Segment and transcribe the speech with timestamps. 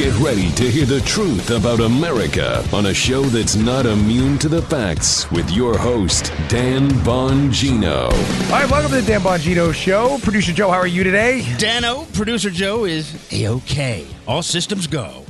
[0.00, 4.48] Get ready to hear the truth about America on a show that's not immune to
[4.48, 8.04] the facts with your host, Dan Bongino.
[8.04, 10.16] All right, welcome to the Dan Bongino Show.
[10.22, 11.44] Producer Joe, how are you today?
[11.58, 14.06] Dano, producer Joe is a-okay.
[14.26, 15.26] All systems go.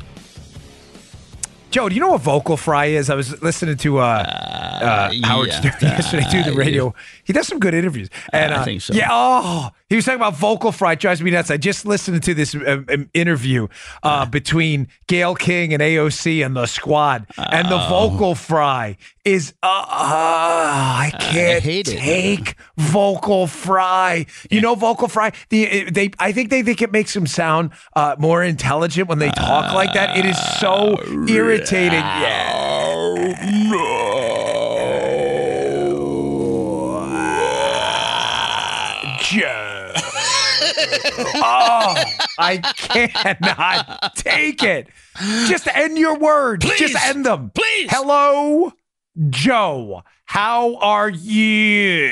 [1.72, 3.10] Joe, do you know what vocal fry is?
[3.10, 5.60] I was listening to uh, uh, Howard yeah.
[5.60, 6.94] Stern yesterday do the Uh, radio.
[7.24, 8.94] He does some good interviews, and I uh, think so.
[8.94, 10.92] Yeah, oh, he was talking about vocal fry.
[10.92, 11.50] It drives me nuts.
[11.50, 13.68] I just listened to this uh, um, interview
[14.02, 19.54] uh, between Gayle King and AOC and the Squad, and the vocal fry is.
[19.62, 21.84] Uh, uh, I can't it.
[21.86, 24.26] take vocal fry.
[24.50, 25.32] You know, vocal fry.
[25.50, 26.10] The they.
[26.18, 29.92] I think they think it makes them sound uh, more intelligent when they talk like
[29.94, 30.16] that.
[30.16, 30.96] It is so
[31.28, 32.04] irritating.
[39.30, 39.92] Joe.
[41.36, 41.94] oh,
[42.36, 44.88] I cannot take it.
[45.46, 46.66] Just end your words.
[46.76, 47.52] Just end them.
[47.54, 47.88] Please.
[47.90, 48.72] Hello,
[49.28, 50.02] Joe.
[50.24, 52.08] How are you?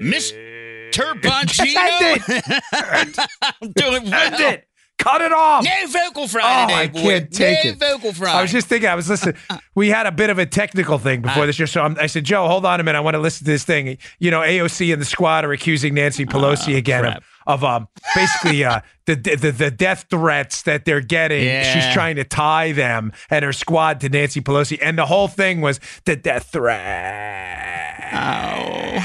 [0.00, 0.92] Mr.
[0.92, 2.20] Just end Bongino.
[2.28, 3.18] it.
[3.60, 4.32] I'm doing well.
[4.32, 4.68] End it.
[5.02, 5.64] Cut it off.
[5.64, 7.00] No vocal fry Oh, today, I boy.
[7.00, 7.78] can't take no it.
[7.78, 8.32] vocal fry.
[8.34, 9.36] I was just thinking, I was listening.
[9.74, 11.64] We had a bit of a technical thing before this show.
[11.64, 12.98] So I'm, I said, Joe, hold on a minute.
[12.98, 13.98] I want to listen to this thing.
[14.20, 18.62] You know, AOC and the squad are accusing Nancy Pelosi again of, of um, basically
[18.64, 21.44] uh, the, the the death threats that they're getting.
[21.44, 21.62] Yeah.
[21.72, 24.78] She's trying to tie them and her squad to Nancy Pelosi.
[24.80, 28.08] And the whole thing was the death threat.
[28.14, 29.04] Oh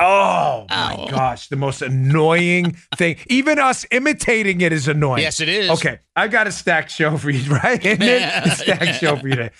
[0.00, 3.16] my gosh, the most annoying thing.
[3.28, 5.22] Even us imitating it is annoying.
[5.22, 5.70] Yes, it is.
[5.70, 7.84] Okay, I've got a stacked show for you, right?
[7.84, 8.22] Isn't it?
[8.46, 9.50] A stacked show for you today.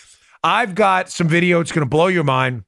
[0.42, 1.60] I've got some video.
[1.60, 2.64] It's going to blow your mind.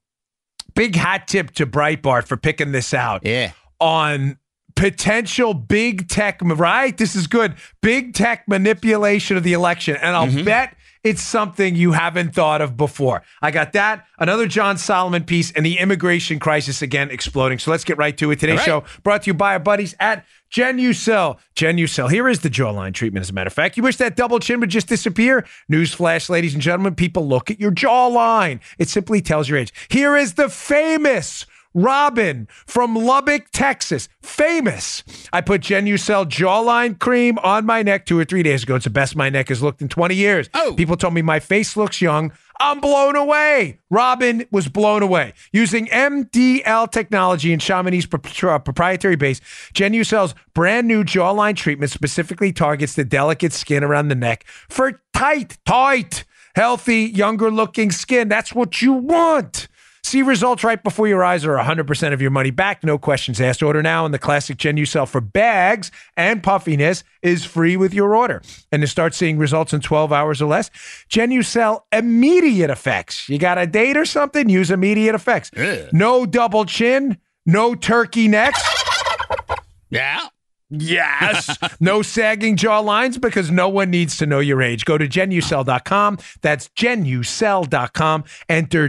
[0.75, 3.53] Big hat tip to Breitbart for picking this out Yeah.
[3.81, 4.39] on
[4.77, 6.97] potential big tech, right?
[6.97, 7.55] This is good.
[7.83, 9.97] Big tech manipulation of the election.
[9.97, 10.45] And I'll Mm-hmm.
[10.45, 13.23] bet it's something you haven't thought of before.
[13.41, 17.59] I got that, another John Solomon piece, and the immigration crisis again exploding.
[17.59, 18.39] So let's get right to it.
[18.39, 21.39] Today's All show brought to you by our buddies at Genucel.
[21.57, 22.11] Genucel.
[22.11, 23.77] Here is the jawline treatment, as a matter of fact.
[23.77, 25.47] You wish that double chin would just disappear?
[25.71, 28.61] Newsflash, ladies and gentlemen, people look at your jawline.
[28.79, 29.73] It simply tells your age.
[29.89, 34.09] Here is the famous Robin from Lubbock, Texas.
[34.23, 35.03] Famous.
[35.33, 38.77] I put Genucel jawline cream on my neck two or three days ago.
[38.77, 40.51] It's the best my neck has looked in 20 years.
[40.55, 40.75] Oh.
[40.77, 42.33] People told me my face looks young.
[42.61, 43.81] I'm blown away.
[43.91, 45.33] Robin was blown away.
[45.53, 49.41] Using MDL technology and Chamonix's uh, proprietary base,
[49.75, 55.59] Genucel's brand new jawline treatment specifically targets the delicate skin around the neck for tight,
[55.67, 56.25] tight,
[56.55, 58.29] healthy, younger looking skin.
[58.29, 59.69] That's what you want.
[60.05, 62.83] See results right before your eyes or 100% of your money back.
[62.83, 63.63] No questions asked.
[63.63, 68.43] Order now, and the classic Genucel for bags and puffiness is free with your order.
[68.73, 70.71] And to start seeing results in 12 hours or less,
[71.09, 73.29] Genucel immediate effects.
[73.29, 74.49] You got a date or something?
[74.49, 75.51] Use immediate effects.
[75.93, 78.61] No double chin, no turkey necks.
[79.89, 80.21] Yeah.
[80.69, 81.57] Yes.
[81.81, 84.85] no sagging jaw lines because no one needs to know your age.
[84.85, 86.19] Go to genucel.com.
[86.41, 88.25] That's genucel.com.
[88.49, 88.89] Enter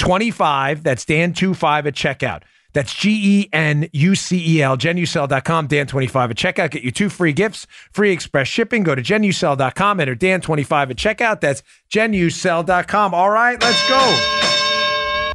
[0.00, 0.82] Dan25.
[0.82, 2.42] That's Dan25 at checkout.
[2.72, 6.70] That's G E N U C E L, genucel.com, Dan25 at checkout.
[6.70, 8.84] Get you two free gifts, free express shipping.
[8.84, 11.40] Go to genucel.com, enter Dan25 at checkout.
[11.40, 11.62] That's
[11.92, 13.14] genucel.com.
[13.14, 15.32] All right, let's go.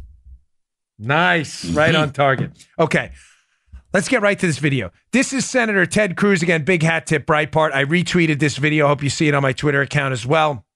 [0.98, 1.66] Nice.
[1.66, 1.76] Mm-hmm.
[1.76, 2.52] Right on target.
[2.78, 3.12] Okay.
[3.92, 4.90] Let's get right to this video.
[5.12, 6.64] This is Senator Ted Cruz again.
[6.64, 7.72] Big hat tip, Breitbart.
[7.72, 8.88] I retweeted this video.
[8.88, 10.66] Hope you see it on my Twitter account as well.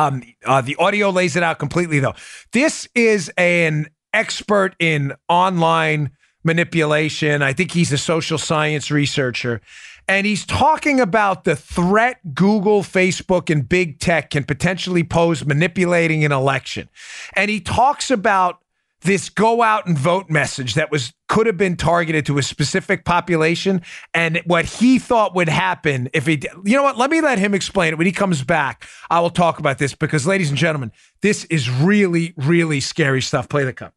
[0.00, 2.14] Um, uh, the audio lays it out completely, though.
[2.52, 6.10] This is an expert in online
[6.42, 7.42] manipulation.
[7.42, 9.60] I think he's a social science researcher.
[10.08, 16.24] And he's talking about the threat Google, Facebook, and big tech can potentially pose manipulating
[16.24, 16.88] an election.
[17.34, 18.59] And he talks about
[19.02, 23.04] this go out and vote message that was could have been targeted to a specific
[23.04, 23.80] population
[24.14, 27.54] and what he thought would happen if he you know what let me let him
[27.54, 30.90] explain it when he comes back i will talk about this because ladies and gentlemen
[31.22, 33.94] this is really really scary stuff play the cup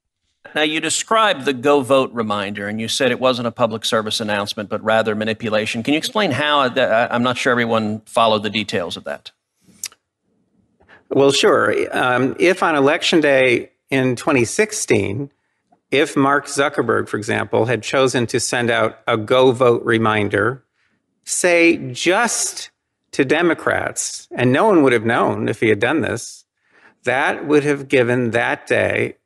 [0.56, 4.20] Now, you described the go vote reminder, and you said it wasn't a public service
[4.22, 5.82] announcement, but rather manipulation.
[5.84, 6.60] Can you explain how?
[6.60, 9.32] I- I'm not sure everyone followed the details of that.
[11.10, 11.74] Well, sure.
[11.92, 15.30] Um, if on election day in 2016,
[15.92, 20.64] if Mark Zuckerberg, for example, had chosen to send out a go vote reminder,
[21.26, 22.72] say just
[23.12, 26.46] to Democrats, and no one would have known if he had done this,
[27.04, 29.18] that would have given that day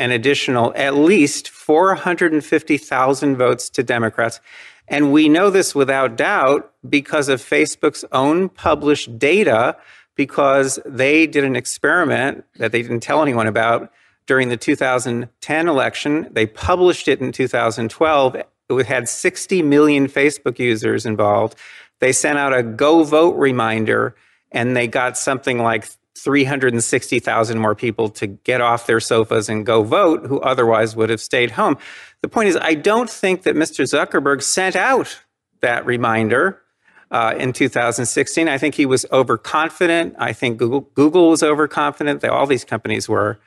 [0.00, 4.40] an additional at least 450,000 votes to Democrats.
[4.88, 9.76] And we know this without doubt because of Facebook's own published data,
[10.16, 13.92] because they did an experiment that they didn't tell anyone about
[14.30, 16.28] during the 2010 election.
[16.30, 18.36] They published it in 2012.
[18.36, 21.56] It had 60 million Facebook users involved.
[21.98, 24.14] They sent out a go vote reminder
[24.52, 29.82] and they got something like 360,000 more people to get off their sofas and go
[29.82, 31.76] vote who otherwise would have stayed home.
[32.22, 33.82] The point is, I don't think that Mr.
[33.82, 35.22] Zuckerberg sent out
[35.60, 36.62] that reminder
[37.10, 38.46] uh, in 2016.
[38.46, 40.14] I think he was overconfident.
[40.20, 42.20] I think Google, Google was overconfident.
[42.20, 43.40] They, all these companies were.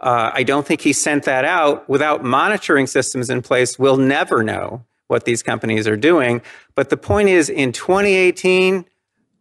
[0.00, 3.78] Uh, I don't think he sent that out without monitoring systems in place.
[3.78, 6.42] We'll never know what these companies are doing.
[6.74, 8.84] But the point is, in 2018,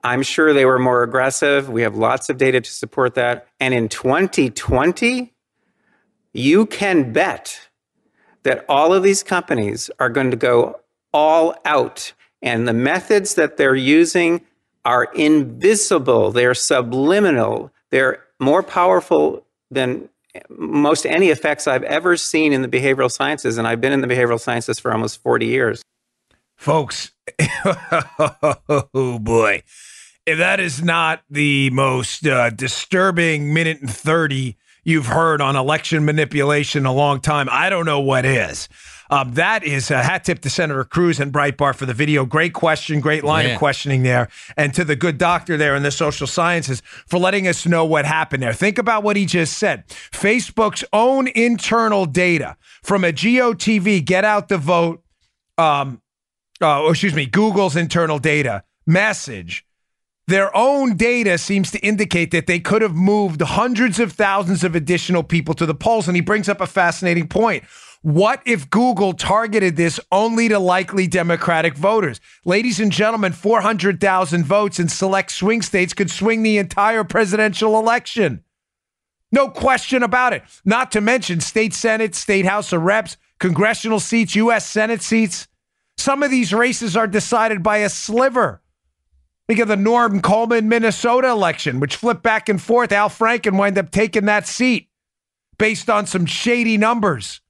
[0.04, 1.70] I'm sure they were more aggressive.
[1.70, 3.48] We have lots of data to support that.
[3.60, 5.34] And in 2020,
[6.34, 7.70] you can bet
[8.44, 10.80] that all of these companies are going to go
[11.14, 12.14] all out.
[12.42, 14.42] And the methods that they're using
[14.86, 20.08] are invisible, they're subliminal, they're more powerful than
[20.50, 23.58] most any effects I've ever seen in the behavioral sciences.
[23.58, 25.82] And I've been in the behavioral sciences for almost 40 years.
[26.56, 27.12] Folks,
[27.66, 29.64] oh boy.
[30.26, 36.06] If that is not the most uh, disturbing minute and 30 you've heard on election
[36.06, 38.68] manipulation in a long time, I don't know what is.
[39.10, 42.26] Um, that is a hat tip to Senator Cruz and Breitbart for the video.
[42.26, 43.54] Great question, great line yeah.
[43.54, 44.30] of questioning there.
[44.56, 48.06] And to the good doctor there in the social sciences for letting us know what
[48.06, 48.54] happened there.
[48.54, 49.88] Think about what he just said.
[49.88, 55.04] Facebook's own internal data from a GOTV, get out the vote,
[55.58, 56.02] um,
[56.62, 59.68] uh, excuse me, Google's internal data message
[60.28, 64.76] their own data seems to indicate that they could have moved hundreds of thousands of
[64.76, 66.08] additional people to the polls.
[66.08, 67.64] And he brings up a fascinating point.
[68.02, 72.20] What if Google targeted this only to likely Democratic voters?
[72.46, 78.44] Ladies and gentlemen, 400,000 votes in select swing states could swing the entire presidential election.
[79.32, 80.44] No question about it.
[80.64, 84.66] Not to mention state Senate, state House of Reps, congressional seats, U.S.
[84.66, 85.48] Senate seats.
[85.98, 88.62] Some of these races are decided by a sliver.
[89.48, 92.92] Think of the Norm Coleman, Minnesota election, which flipped back and forth.
[92.92, 94.90] Al Franken wind up taking that seat
[95.58, 97.42] based on some shady numbers.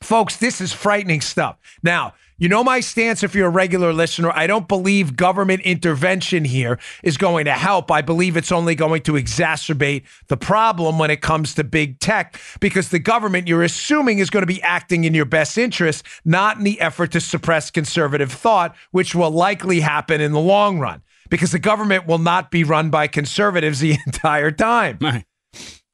[0.00, 1.58] Folks, this is frightening stuff.
[1.82, 4.32] Now, you know my stance if you're a regular listener.
[4.34, 7.90] I don't believe government intervention here is going to help.
[7.90, 12.40] I believe it's only going to exacerbate the problem when it comes to big tech
[12.58, 16.56] because the government you're assuming is going to be acting in your best interest, not
[16.56, 21.02] in the effort to suppress conservative thought, which will likely happen in the long run
[21.28, 24.98] because the government will not be run by conservatives the entire time.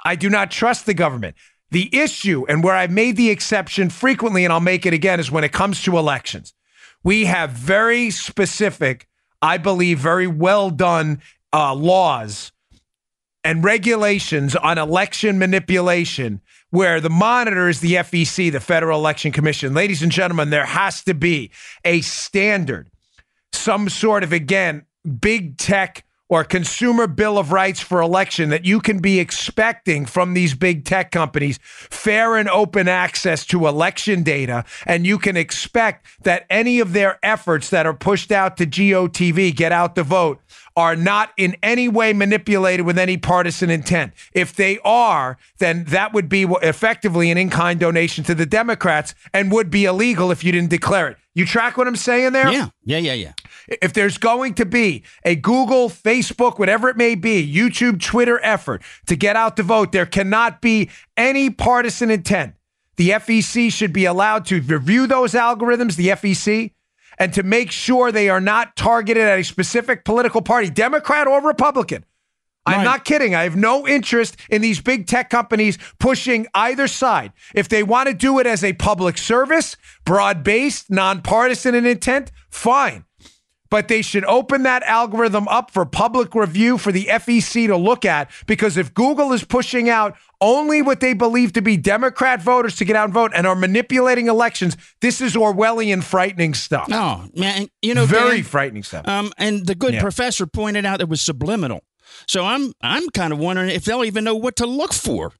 [0.05, 1.35] I do not trust the government.
[1.71, 5.31] The issue, and where I've made the exception frequently, and I'll make it again, is
[5.31, 6.55] when it comes to elections.
[7.03, 9.09] We have very specific,
[9.43, 11.21] I believe, very well done
[11.53, 12.53] uh, laws
[13.45, 16.41] and regulations on election manipulation
[16.71, 19.73] where the monitor is the FEC, the Federal Election Commission.
[19.73, 21.51] Ladies and gentlemen, there has to be
[21.85, 22.91] a standard,
[23.53, 24.85] some sort of, again,
[25.21, 30.35] big tech or consumer bill of rights for election that you can be expecting from
[30.35, 36.07] these big tech companies fair and open access to election data and you can expect
[36.23, 40.41] that any of their efforts that are pushed out to GOTV get out the vote
[40.77, 44.13] are not in any way manipulated with any partisan intent.
[44.33, 49.15] If they are, then that would be effectively an in kind donation to the Democrats
[49.33, 51.17] and would be illegal if you didn't declare it.
[51.37, 52.51] You track what I'm saying there?
[52.51, 53.33] Yeah, yeah, yeah, yeah.
[53.83, 58.83] If there's going to be a Google, Facebook, whatever it may be, YouTube, Twitter effort
[59.07, 62.55] to get out the vote, there cannot be any partisan intent.
[62.97, 66.73] The FEC should be allowed to review those algorithms, the FEC,
[67.19, 71.43] and to make sure they are not targeted at a specific political party, Democrat or
[71.43, 72.07] Republican.
[72.67, 73.35] I'm not kidding.
[73.35, 77.33] I have no interest in these big tech companies pushing either side.
[77.55, 82.33] If they want to do it as a public service, broad based, nonpartisan in intent,
[82.51, 83.05] fine.
[83.69, 88.05] But they should open that algorithm up for public review for the FEC to look
[88.05, 92.77] at because if Google is pushing out only what they believe to be Democrat voters
[92.77, 94.77] to get out and vote and are manipulating elections.
[95.01, 96.89] This is Orwellian frightening stuff.
[96.89, 99.09] No, man, you know, very Dan, frightening stuff.
[99.09, 100.03] Um, and the good yeah.
[100.03, 101.83] professor pointed out it was subliminal.
[102.27, 105.33] So I'm I'm kind of wondering if they'll even know what to look for.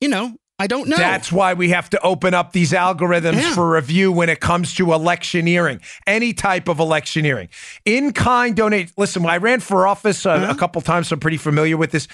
[0.00, 0.96] You know, I don't know.
[0.96, 3.54] That's why we have to open up these algorithms yeah.
[3.54, 7.48] for review when it comes to electioneering, any type of electioneering.
[7.84, 8.92] In kind donate.
[8.96, 10.52] Listen, I ran for office uh, uh-huh.
[10.52, 12.08] a couple times, so I'm pretty familiar with this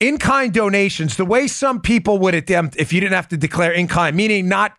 [0.00, 3.72] in kind donations, the way some people would attempt if you didn't have to declare
[3.72, 4.76] in kind, meaning not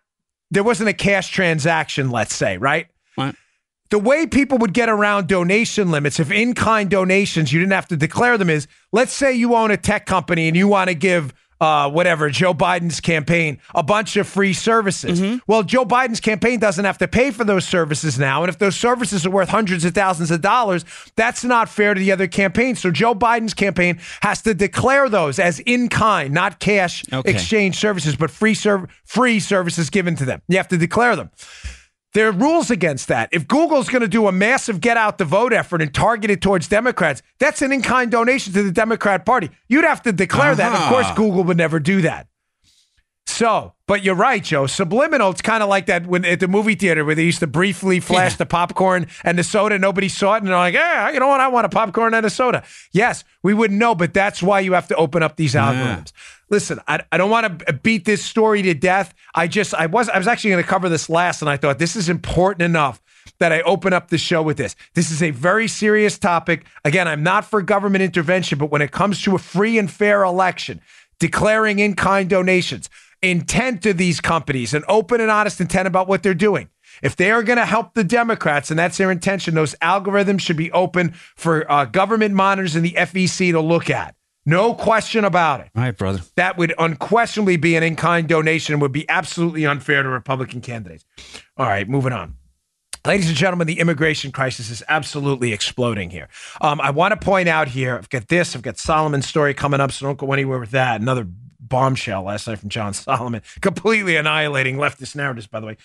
[0.50, 2.86] there wasn't a cash transaction, let's say, right?
[3.90, 7.88] The way people would get around donation limits, if in kind donations, you didn't have
[7.88, 10.94] to declare them, is let's say you own a tech company and you want to
[10.94, 15.20] give uh, whatever, Joe Biden's campaign, a bunch of free services.
[15.20, 15.38] Mm-hmm.
[15.48, 18.44] Well, Joe Biden's campaign doesn't have to pay for those services now.
[18.44, 20.84] And if those services are worth hundreds of thousands of dollars,
[21.16, 22.78] that's not fair to the other campaigns.
[22.78, 27.30] So Joe Biden's campaign has to declare those as in kind, not cash Okay.
[27.30, 30.42] exchange services, but free, serv- free services given to them.
[30.46, 31.30] You have to declare them.
[32.14, 33.28] There are rules against that.
[33.32, 36.40] If Google's going to do a massive get out the vote effort and target it
[36.40, 39.50] towards Democrats, that's an in kind donation to the Democrat Party.
[39.68, 40.72] You'd have to declare that.
[40.72, 40.88] Of Uh-huh.
[40.90, 42.27] course, Google would never do that.
[43.28, 44.66] So, but you're right, Joe.
[44.66, 47.46] Subliminal, it's kind of like that when at the movie theater where they used to
[47.46, 48.36] briefly flash Yeah.
[48.38, 51.38] the popcorn and the soda, nobody saw it, and they're like, yeah, you know what?
[51.38, 52.64] I want a popcorn and a soda.
[52.90, 56.12] Yes, we wouldn't know, but that's why you have to open up these algorithms.
[56.48, 59.12] Listen, I, I don't want to beat this story to death.
[59.34, 61.78] I just I was I was actually going to cover this last, and I thought
[61.78, 63.02] this is important enough
[63.40, 64.74] that I open up the show with this.
[64.94, 66.64] This is a very serious topic.
[66.82, 70.24] Again, I'm not for government intervention, but when it comes to a free and fair
[70.24, 70.80] election,
[71.20, 72.88] declaring in kind donations,
[73.22, 76.68] intent to these companies, an open and honest intent about what they're doing.
[77.02, 80.56] If they are going to help the Democrats, and that's their intention, those algorithms should
[80.56, 84.14] be open for uh, government monitors and the FEC to look at.
[84.46, 85.68] No question about it.
[85.76, 86.20] All right, brother.
[86.36, 90.62] That would unquestionably be an in kind donation and would be absolutely unfair to Republican
[90.62, 91.04] candidates.
[91.58, 92.36] All right, moving on.
[93.06, 96.28] Ladies and gentlemen, the immigration crisis is absolutely exploding here.
[96.60, 99.80] Um, I want to point out here, I've got this, I've got Solomon's story coming
[99.80, 101.00] up, so don't go anywhere with that.
[101.00, 101.26] Another
[101.68, 105.76] bombshell last night from John Solomon, completely annihilating leftist narratives, by the way.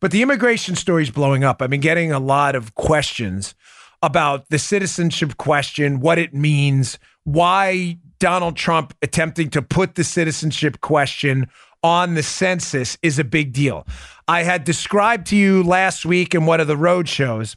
[0.00, 1.62] But the immigration story is blowing up.
[1.62, 3.54] I've been getting a lot of questions
[4.02, 10.80] about the citizenship question, what it means, why Donald Trump attempting to put the citizenship
[10.80, 11.48] question
[11.82, 13.86] on the census is a big deal.
[14.26, 17.56] I had described to you last week in one of the road shows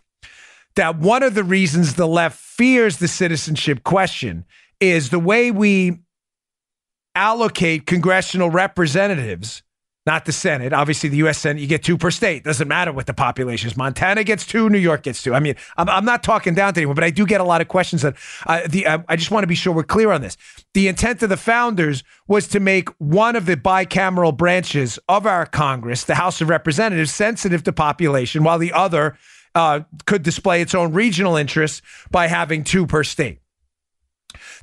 [0.76, 4.46] that one of the reasons the left fears the citizenship question
[4.80, 6.00] is the way we
[7.18, 9.64] allocate congressional representatives,
[10.06, 10.72] not the Senate.
[10.72, 11.40] Obviously, the U.S.
[11.40, 12.44] Senate, you get two per state.
[12.44, 13.76] Doesn't matter what the population is.
[13.76, 15.34] Montana gets two, New York gets two.
[15.34, 17.60] I mean, I'm, I'm not talking down to anyone, but I do get a lot
[17.60, 18.86] of questions that uh, the.
[18.86, 20.38] Uh, I just want to be sure we're clear on this.
[20.76, 25.48] The intent of the founders was to make one of the bicameral branches of our
[25.48, 29.18] Congress, the House of Representatives, sensitive to population, while the other
[29.56, 31.82] uh, could display its own regional interests
[32.12, 33.40] by having two per state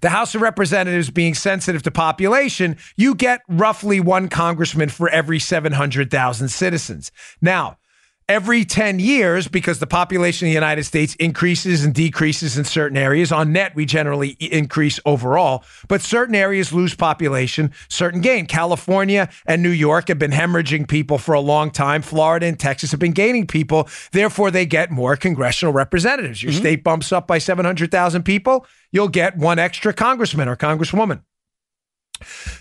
[0.01, 5.39] the House of Representatives being sensitive to population, you get roughly one congressman for every
[5.39, 7.13] 700,000 citizens.
[7.41, 7.79] Now,
[8.29, 12.97] every 10 years, because the population of the United States increases and decreases in certain
[12.97, 18.47] areas, on net, we generally increase overall, but certain areas lose population, certain gain.
[18.47, 22.03] California and New York have been hemorrhaging people for a long time.
[22.03, 23.89] Florida and Texas have been gaining people.
[24.13, 26.43] Therefore, they get more congressional representatives.
[26.43, 26.61] Your mm-hmm.
[26.61, 31.23] state bumps up by 700,000 people, you'll get one extra congressman or congresswoman.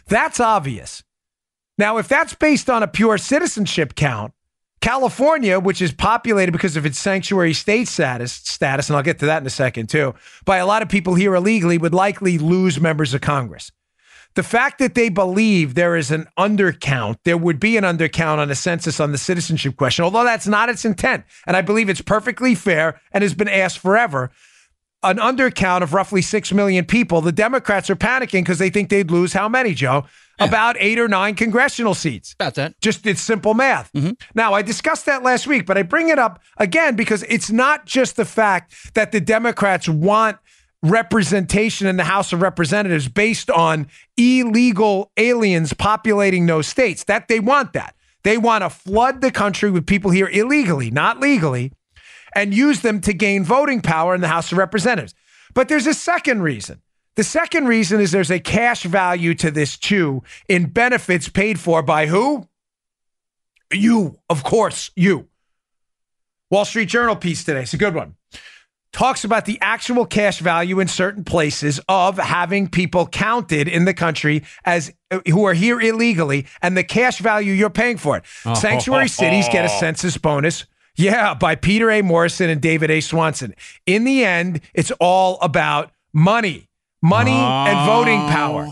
[0.08, 1.04] That's obvious.
[1.78, 4.34] Now, if that's based on a pure citizenship count,
[4.84, 9.28] California, which is populated because of its sanctuary state status, status, and I'll get to
[9.28, 10.14] that in a second too,
[10.44, 13.72] by a lot of people here illegally, would likely lose members of Congress.
[14.36, 18.52] The fact that they believe there is an undercount, there would be an undercount on
[18.52, 21.24] a census on the citizenship question, although that's not its intent.
[21.48, 24.32] And I believe it's perfectly fair and has been asked forever.
[25.02, 27.22] An undercount of roughly 6 million people.
[27.22, 30.08] The Democrats are panicking because they think they'd lose how many, Joe?
[30.40, 32.34] About eight or nine congressional seats.
[32.34, 32.80] About that.
[32.82, 33.92] Just it's simple math.
[33.94, 34.12] Mm-hmm.
[34.34, 37.86] Now, I discussed that last week, but I bring it up again because it's not
[37.86, 40.38] just the fact that the Democrats want
[40.82, 43.88] representation in the House of Representatives based on
[44.18, 47.04] illegal aliens populating those states.
[47.06, 47.96] That they want that.
[48.24, 51.72] They want to flood the country with people here illegally, not legally,
[52.36, 55.14] and use them to gain voting power in the House of Representatives.
[55.54, 56.82] But there's a second reason.
[57.16, 61.84] The second reason is there's a cash value to this too in benefits paid for
[61.84, 62.48] by who?
[63.72, 65.28] You, of course, you.
[66.50, 67.62] Wall Street Journal piece today.
[67.64, 68.16] It's a good one.
[68.92, 73.94] Talks about the actual cash value in certain places of having people counted in the
[73.96, 78.24] country as uh, who are here illegally and the cash value you're paying for it.
[78.56, 80.66] Sanctuary cities get a census bonus.
[80.96, 82.04] Yeah, by Peter A.
[82.04, 83.02] Morrison and David A.
[83.02, 83.56] Swanson.
[83.88, 86.70] In the end, it's all about money,
[87.04, 88.68] money and voting power.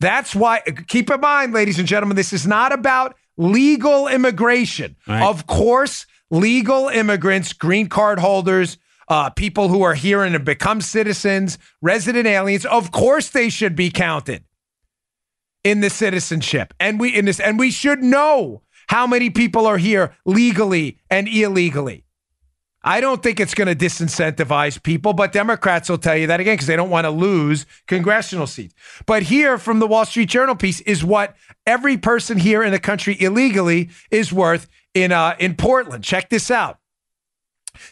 [0.00, 4.96] That's why, keep in mind, ladies and gentlemen, this is not about legal immigration.
[5.06, 5.22] Right.
[5.22, 8.76] Of course, legal immigrants, green card holders,
[9.08, 13.74] uh, people who are here and have become citizens, resident aliens, of course they should
[13.74, 14.44] be counted
[15.64, 16.74] in the citizenship.
[16.78, 21.28] And we in this and we should know how many people are here legally and
[21.28, 22.04] illegally.
[22.82, 26.54] I don't think it's going to disincentivize people, but Democrats will tell you that again
[26.54, 28.74] because they don't want to lose congressional seats.
[29.04, 31.34] But here from the Wall Street Journal piece is what
[31.66, 36.04] every person here in the country illegally is worth in uh, in Portland.
[36.04, 36.78] Check this out.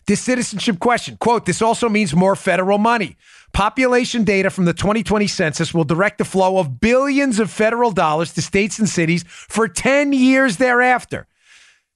[0.06, 3.16] This citizenship question, quote, this also means more federal money.
[3.52, 8.32] Population data from the 2020 census will direct the flow of billions of federal dollars
[8.34, 11.26] to states and cities for 10 years thereafter.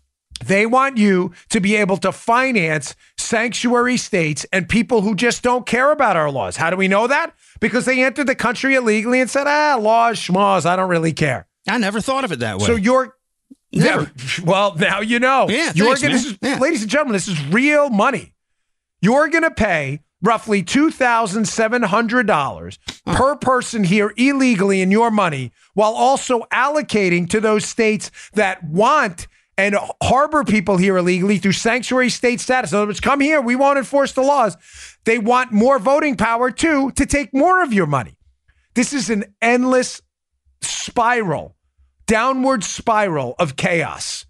[0.44, 5.64] They want you to be able to finance sanctuary states and people who just don't
[5.64, 6.56] care about our laws.
[6.56, 7.34] How do we know that?
[7.60, 11.46] Because they entered the country illegally and said, ah, laws, schmaws, I don't really care.
[11.68, 12.66] I never thought of it that way.
[12.66, 13.14] So you're
[13.72, 14.10] Never.
[14.44, 15.48] well, now you know.
[15.48, 16.58] Yeah, you're thanks, gonna, is, Yeah.
[16.58, 18.34] ladies and gentlemen, this is real money.
[19.00, 26.42] You're going to pay roughly $2,700 per person here illegally in your money while also
[26.52, 29.26] allocating to those states that want
[29.58, 32.72] and harbor people here illegally through sanctuary state status.
[32.72, 34.56] In other words, come here, we won't enforce the laws.
[35.04, 38.16] They want more voting power too to take more of your money.
[38.74, 40.00] This is an endless
[40.64, 41.56] spiral,
[42.06, 44.26] downward spiral of chaos.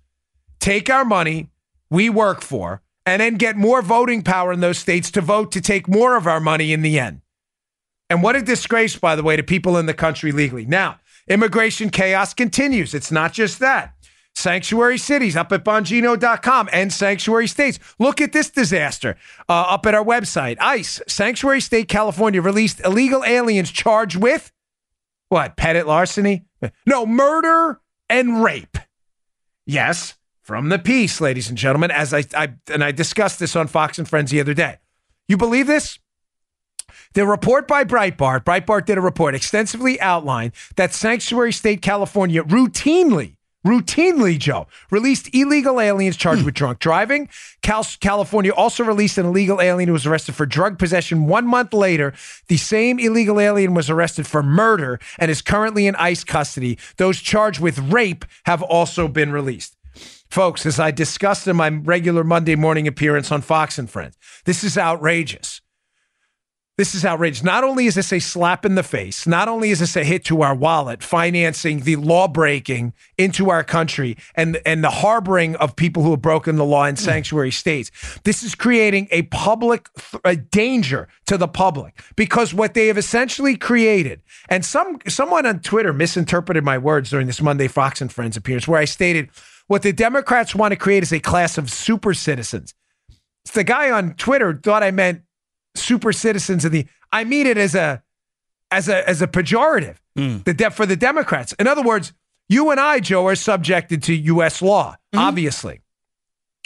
[0.61, 1.51] Take our money
[1.91, 5.61] we work for and then get more voting power in those states to vote to
[5.61, 7.21] take more of our money in the end.
[8.09, 10.65] And what a disgrace, by the way, to people in the country legally.
[10.65, 12.95] Now, immigration chaos continues.
[12.95, 13.95] It's not just that.
[14.35, 17.79] Sanctuary cities up at Bongino.com and sanctuary states.
[17.99, 19.17] Look at this disaster
[19.49, 20.57] uh, up at our website.
[20.61, 24.53] ICE, Sanctuary State, California, released illegal aliens charged with
[25.33, 25.57] what?
[25.57, 26.45] petty larceny?
[26.87, 28.77] No, murder and rape.
[29.65, 33.67] Yes, from the piece, ladies and gentlemen, as I, I and I discussed this on
[33.67, 34.77] Fox and Friends the other day.
[35.27, 35.99] You believe this?
[37.15, 43.37] The report by Breitbart, Breitbart did a report extensively outlined that Sanctuary State California routinely,
[43.65, 46.47] routinely, Joe, released illegal aliens charged hmm.
[46.47, 47.29] with drunk driving.
[47.63, 51.27] Cal- California also released an illegal alien who was arrested for drug possession.
[51.27, 52.13] One month later,
[52.49, 56.79] the same illegal alien was arrested for murder and is currently in ICE custody.
[56.97, 59.77] Those charged with rape have also been released.
[60.31, 64.65] Folks, as I discussed in my regular Monday morning appearance on Fox and Friends, this
[64.65, 65.62] is outrageous.
[66.79, 67.43] This is outrageous.
[67.43, 70.25] Not only is this a slap in the face, not only is this a hit
[70.25, 75.77] to our wallet, financing the law breaking into our country and, and the harboring of
[75.77, 76.99] people who have broken the law in mm.
[76.99, 77.91] sanctuary states,
[78.25, 79.91] this is creating a public
[80.25, 85.61] a danger to the public because what they have essentially created, and some someone on
[85.61, 89.29] Twitter misinterpreted my words during this Monday Fox and Friends appearance, where I stated
[89.67, 92.75] what the Democrats want to create is a class of super citizens.
[93.53, 95.23] The guy on Twitter thought I meant
[95.75, 98.03] super citizens of the I mean it as a
[98.71, 100.45] as a as a pejorative Mm.
[100.45, 101.55] the de- for the Democrats.
[101.59, 102.13] In other words,
[102.47, 104.61] you and I, Joe, are subjected to U.S.
[104.61, 104.95] law.
[105.17, 105.81] Obviously,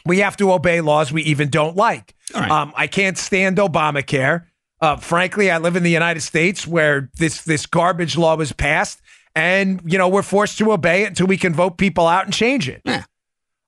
[0.05, 2.16] we have to obey laws we even don't like.
[2.35, 2.51] Right.
[2.51, 4.47] Um, I can't stand Obamacare.
[4.81, 9.01] Uh, frankly, I live in the United States where this this garbage law was passed,
[9.37, 12.35] and you know we're forced to obey it until we can vote people out and
[12.35, 12.83] change it.
[12.85, 13.05] Yeah.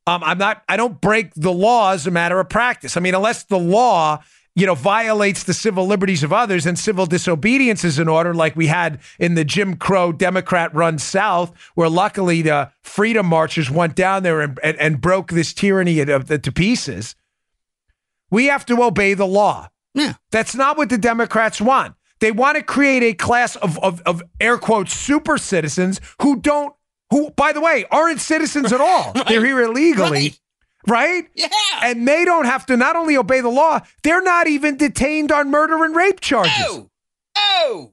[0.09, 0.65] Um, I'm not.
[0.69, 2.97] I don't break the law as a matter of practice.
[2.97, 4.25] I mean, unless the law,
[4.59, 8.57] you know, violates the civil liberties of others and civil disobedience is in order, like
[8.57, 14.23] we had in the Jim Crow Democrat-run South, where luckily the freedom marchers went down
[14.23, 17.15] there and and, and broke this tyranny to, to pieces.
[18.31, 19.69] We have to obey the law.
[19.95, 20.15] Yeah.
[20.31, 21.95] That's not what the Democrats want.
[22.21, 26.75] They want to create a class of, of, of air quotes super citizens who don't,
[27.11, 29.13] who, by the way, aren't citizens at all.
[29.29, 30.11] They're here illegally.
[30.11, 30.41] Right.
[30.87, 31.27] Right?
[31.35, 31.49] Yeah.
[31.83, 35.51] And they don't have to not only obey the law, they're not even detained on
[35.51, 36.53] murder and rape charges.
[36.61, 36.91] Oh.
[37.37, 37.93] Oh.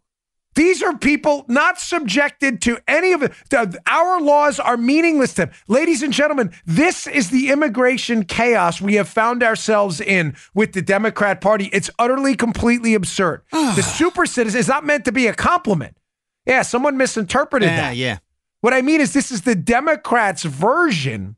[0.55, 3.33] These are people not subjected to any of it.
[3.49, 5.51] The- Our laws are meaningless to them.
[5.67, 10.81] Ladies and gentlemen, this is the immigration chaos we have found ourselves in with the
[10.81, 11.65] Democrat Party.
[11.73, 13.41] It's utterly, completely absurd.
[13.51, 15.97] the super citizen is not meant to be a compliment.
[16.45, 17.95] Yeah, someone misinterpreted Yeah, that.
[17.97, 18.17] yeah.
[18.61, 21.35] What I mean is, this is the Democrats' version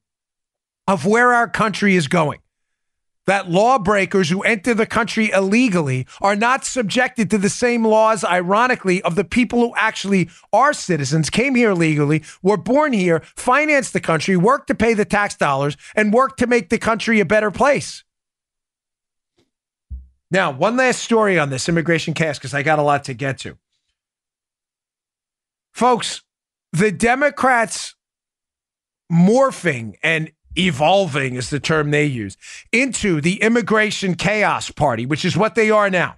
[0.88, 2.40] of where our country is going.
[3.26, 9.02] That lawbreakers who enter the country illegally are not subjected to the same laws, ironically,
[9.02, 14.00] of the people who actually are citizens, came here legally, were born here, financed the
[14.00, 17.52] country, worked to pay the tax dollars, and worked to make the country a better
[17.52, 18.06] place.
[20.32, 23.40] Now, one last story on this immigration cast, because I got a lot to get
[23.40, 23.58] to.
[25.74, 26.22] Folks,
[26.72, 27.96] the Democrats
[29.12, 32.38] morphing and evolving is the term they use
[32.72, 36.18] into the immigration chaos party, which is what they are now.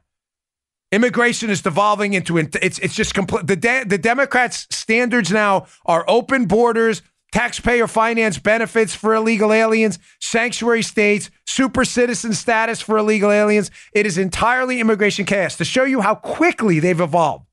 [0.92, 3.46] Immigration is devolving into it's it's just complete.
[3.46, 10.00] The de- the Democrats' standards now are open borders, taxpayer finance benefits for illegal aliens,
[10.20, 13.70] sanctuary states, super citizen status for illegal aliens.
[13.94, 15.58] It is entirely immigration chaos.
[15.58, 17.46] To show you how quickly they've evolved.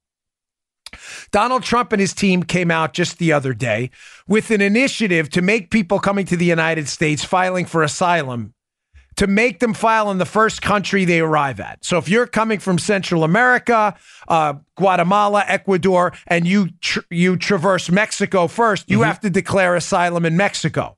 [1.37, 3.91] Donald Trump and his team came out just the other day
[4.27, 8.55] with an initiative to make people coming to the United States filing for asylum
[9.17, 11.85] to make them file in the first country they arrive at.
[11.85, 13.95] So if you're coming from Central America,
[14.29, 20.25] uh, Guatemala, Ecuador, and you tr- you traverse Mexico first, you have to declare asylum
[20.25, 20.97] in Mexico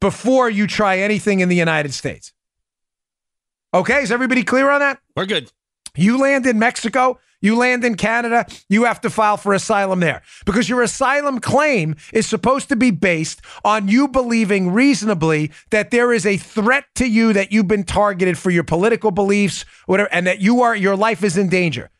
[0.00, 2.34] before you try anything in the United States.
[3.72, 4.98] Okay, is everybody clear on that?
[5.16, 5.50] We're good.
[5.96, 10.22] You land in Mexico, you land in Canada, you have to file for asylum there
[10.46, 16.12] because your asylum claim is supposed to be based on you believing reasonably that there
[16.12, 20.26] is a threat to you that you've been targeted for your political beliefs, whatever, and
[20.26, 21.90] that you are your life is in danger.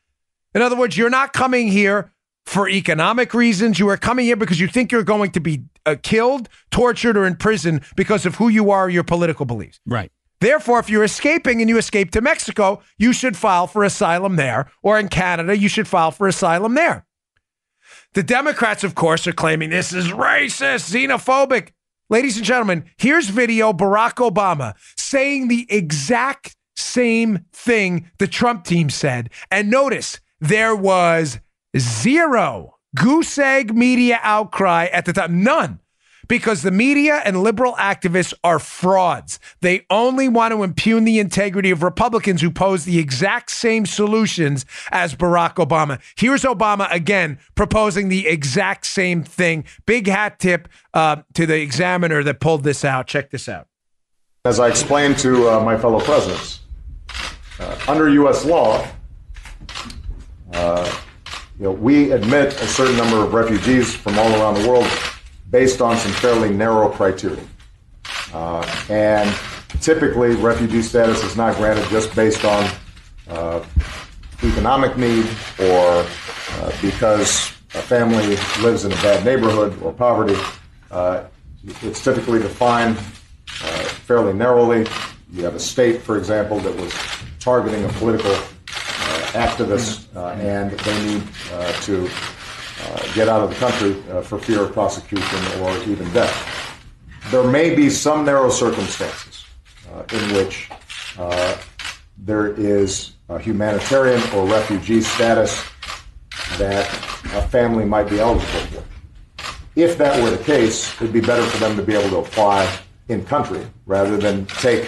[0.54, 2.12] In other words, you're not coming here
[2.46, 3.78] for economic reasons.
[3.78, 7.26] You are coming here because you think you're going to be uh, killed, tortured, or
[7.26, 9.80] in prison because of who you are or your political beliefs.
[9.86, 10.10] Right.
[10.44, 14.70] Therefore, if you're escaping and you escape to Mexico, you should file for asylum there.
[14.82, 17.06] Or in Canada, you should file for asylum there.
[18.12, 21.70] The Democrats, of course, are claiming this is racist, xenophobic.
[22.10, 28.90] Ladies and gentlemen, here's video Barack Obama saying the exact same thing the Trump team
[28.90, 29.30] said.
[29.50, 31.40] And notice there was
[31.74, 35.42] zero goose egg media outcry at the time.
[35.42, 35.80] None
[36.28, 39.38] because the media and liberal activists are frauds.
[39.60, 44.64] They only want to impugn the integrity of Republicans who pose the exact same solutions
[44.90, 46.00] as Barack Obama.
[46.16, 49.64] Here's Obama again proposing the exact same thing.
[49.86, 53.06] Big hat tip uh, to the examiner that pulled this out.
[53.06, 53.68] Check this out.
[54.44, 56.60] As I explained to uh, my fellow presidents,
[57.58, 58.44] uh, under U.S.
[58.44, 58.86] law,
[60.52, 61.00] uh,
[61.58, 64.86] you know, we admit a certain number of refugees from all around the world
[65.54, 67.44] based on some fairly narrow criteria.
[68.32, 69.32] Uh, and
[69.80, 72.68] typically, refugee status is not granted just based on
[73.28, 73.64] uh,
[74.42, 75.24] economic need
[75.60, 76.04] or
[76.58, 80.36] uh, because a family lives in a bad neighborhood or poverty.
[80.90, 81.22] Uh,
[81.82, 84.84] it's typically defined uh, fairly narrowly.
[85.30, 86.92] You have a state, for example, that was
[87.38, 91.22] targeting a political uh, activist, and they need
[91.82, 92.10] to
[93.14, 96.34] get out of the country uh, for fear of prosecution or even death.
[97.30, 99.44] There may be some narrow circumstances
[99.92, 100.68] uh, in which
[101.18, 101.56] uh,
[102.18, 105.64] there is a humanitarian or refugee status
[106.58, 106.86] that
[107.34, 108.84] a family might be eligible for.
[109.76, 112.70] If that were the case, it'd be better for them to be able to apply
[113.08, 114.84] in country rather than take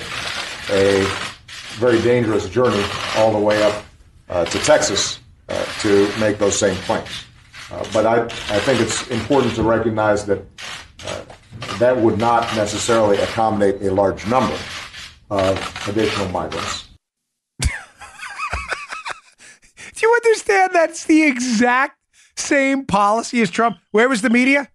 [0.71, 1.05] a
[1.77, 2.85] very dangerous journey
[3.17, 3.85] all the way up
[4.29, 7.26] uh, to Texas uh, to make those same claims.
[7.71, 10.45] Uh, but I, I think it's important to recognize that
[11.07, 11.25] uh,
[11.79, 14.57] that would not necessarily accommodate a large number
[15.31, 16.89] of additional migrants.
[17.61, 17.69] Do
[20.03, 21.99] you understand that's the exact
[22.37, 23.79] same policy as Trump?
[23.91, 24.69] Where was the media?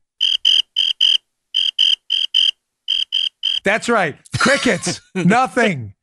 [3.63, 4.17] That's right.
[4.37, 5.01] Crickets.
[5.15, 5.93] Nothing.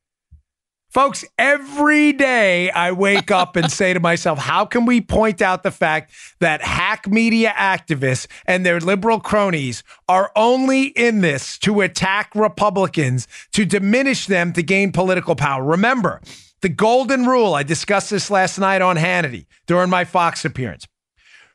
[0.98, 5.62] Folks, every day I wake up and say to myself, how can we point out
[5.62, 11.82] the fact that hack media activists and their liberal cronies are only in this to
[11.82, 15.62] attack Republicans, to diminish them, to gain political power?
[15.62, 16.20] Remember,
[16.62, 20.84] the golden rule, I discussed this last night on Hannity during my Fox appearance.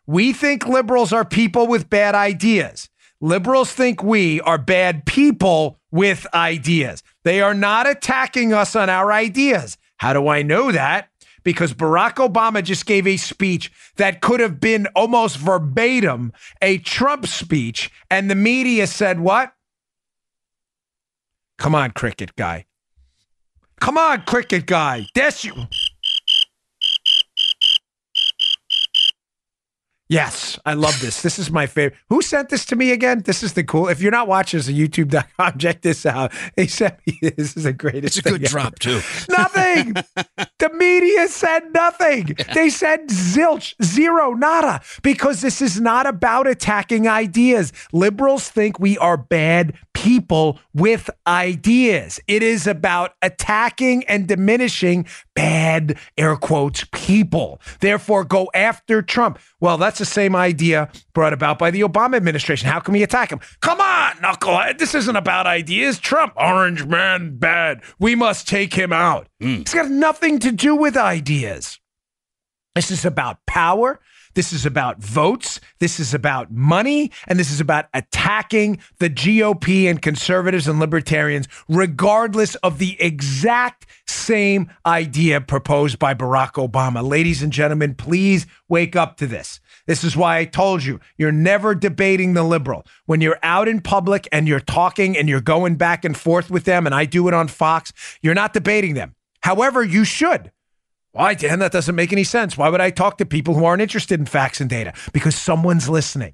[0.07, 2.89] We think liberals are people with bad ideas.
[3.19, 7.03] Liberals think we are bad people with ideas.
[7.23, 9.77] They are not attacking us on our ideas.
[9.97, 11.09] How do I know that?
[11.43, 16.31] Because Barack Obama just gave a speech that could have been almost verbatim
[16.61, 19.53] a Trump speech, and the media said, What?
[21.57, 22.65] Come on, cricket guy.
[23.79, 25.05] Come on, cricket guy.
[25.13, 25.53] That's you.
[30.09, 31.21] Yes, I love this.
[31.21, 31.97] This is my favorite.
[32.09, 33.21] Who sent this to me again?
[33.25, 33.87] This is the cool.
[33.87, 36.33] If you're not watching this on YouTube.com, check this out.
[36.55, 38.17] He sent me this is the greatest.
[38.17, 39.01] It's a good thing drop, too.
[39.29, 39.93] Nothing.
[40.59, 42.35] the media said nothing.
[42.53, 47.71] They said zilch, zero, nada, because this is not about attacking ideas.
[47.93, 52.19] Liberals think we are bad people with ideas.
[52.27, 57.61] It is about attacking and diminishing bad, air quotes, people.
[57.79, 59.39] Therefore, go after Trump.
[59.61, 62.67] Well, that's the same idea brought about by the Obama administration.
[62.67, 63.39] How can we attack him?
[63.61, 64.77] Come on, knucklehead.
[64.77, 65.99] This isn't about ideas.
[65.99, 67.81] Trump, orange man, bad.
[67.97, 69.29] We must take him out.
[69.39, 69.61] Hmm.
[69.61, 71.79] It's got nothing to do with ideas.
[72.75, 73.99] This is about power.
[74.33, 75.59] This is about votes.
[75.79, 77.11] This is about money.
[77.27, 83.85] And this is about attacking the GOP and conservatives and libertarians, regardless of the exact
[84.07, 87.07] same idea proposed by Barack Obama.
[87.07, 89.59] Ladies and gentlemen, please wake up to this.
[89.85, 92.87] This is why I told you you're never debating the liberal.
[93.05, 96.63] When you're out in public and you're talking and you're going back and forth with
[96.63, 99.13] them, and I do it on Fox, you're not debating them.
[99.41, 100.52] However, you should.
[101.13, 101.59] Why, Dan?
[101.59, 102.57] That doesn't make any sense.
[102.57, 104.93] Why would I talk to people who aren't interested in facts and data?
[105.13, 106.33] Because someone's listening.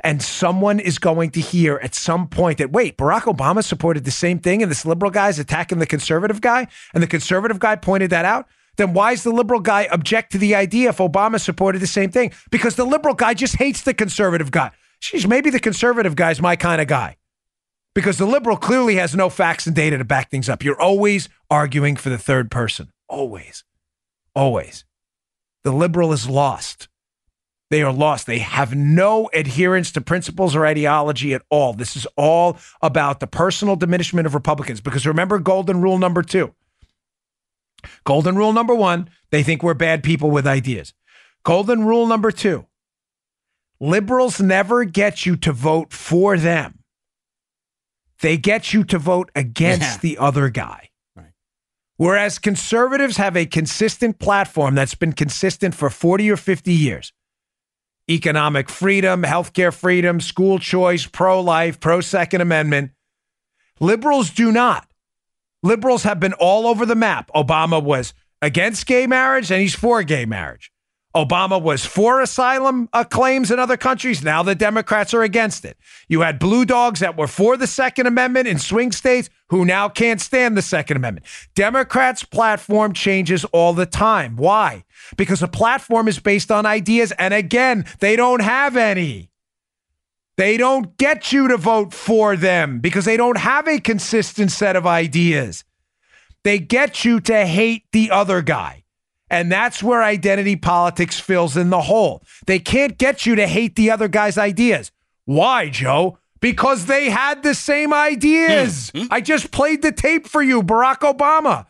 [0.00, 4.10] And someone is going to hear at some point that, wait, Barack Obama supported the
[4.10, 7.76] same thing and this liberal guy is attacking the conservative guy, and the conservative guy
[7.76, 8.46] pointed that out.
[8.76, 12.10] Then why is the liberal guy object to the idea if Obama supported the same
[12.10, 12.32] thing?
[12.50, 14.70] Because the liberal guy just hates the conservative guy.
[15.00, 17.16] Sheesh, maybe the conservative guy's my kind of guy.
[17.94, 20.64] Because the liberal clearly has no facts and data to back things up.
[20.64, 22.90] You're always arguing for the third person.
[23.08, 23.64] Always.
[24.36, 24.84] Always.
[25.64, 26.88] The liberal is lost.
[27.70, 28.26] They are lost.
[28.26, 31.72] They have no adherence to principles or ideology at all.
[31.72, 34.80] This is all about the personal diminishment of Republicans.
[34.80, 36.54] Because remember golden rule number two.
[38.04, 40.94] Golden rule number one, they think we're bad people with ideas.
[41.44, 42.66] Golden rule number two,
[43.80, 46.80] liberals never get you to vote for them.
[48.20, 49.98] They get you to vote against Yeah.
[50.02, 50.90] the other guy.
[51.96, 57.12] Whereas conservatives have a consistent platform that's been consistent for 40 or 50 years
[58.08, 62.92] economic freedom, healthcare freedom, school choice, pro life, pro Second Amendment.
[63.80, 64.86] Liberals do not.
[65.62, 67.30] Liberals have been all over the map.
[67.34, 70.70] Obama was against gay marriage and he's for gay marriage.
[71.16, 74.22] Obama was for asylum uh, claims in other countries.
[74.22, 75.78] Now the Democrats are against it.
[76.08, 79.88] You had blue dogs that were for the Second Amendment in swing states who now
[79.88, 81.24] can't stand the Second Amendment.
[81.54, 84.36] Democrats' platform changes all the time.
[84.36, 84.84] Why?
[85.16, 87.12] Because a platform is based on ideas.
[87.12, 89.30] And again, they don't have any.
[90.36, 94.76] They don't get you to vote for them because they don't have a consistent set
[94.76, 95.64] of ideas.
[96.44, 98.82] They get you to hate the other guy.
[99.28, 102.22] And that's where identity politics fills in the hole.
[102.46, 104.92] They can't get you to hate the other guy's ideas.
[105.24, 106.18] Why, Joe?
[106.40, 108.90] Because they had the same ideas.
[108.90, 109.02] Hmm.
[109.02, 109.06] Hmm.
[109.10, 111.66] I just played the tape for you, Barack Obama.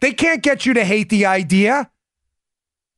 [0.00, 1.90] They can't get you to hate the idea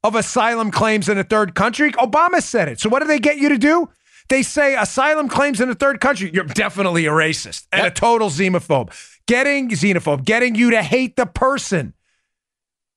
[0.05, 1.93] of asylum claims in a third country.
[1.93, 2.81] Obama said it.
[2.81, 3.89] So what do they get you to do?
[4.29, 6.31] They say asylum claims in a third country.
[6.33, 8.91] You're definitely a racist and a total xenophobe.
[9.27, 11.95] Getting xenophobe, getting you to hate the person.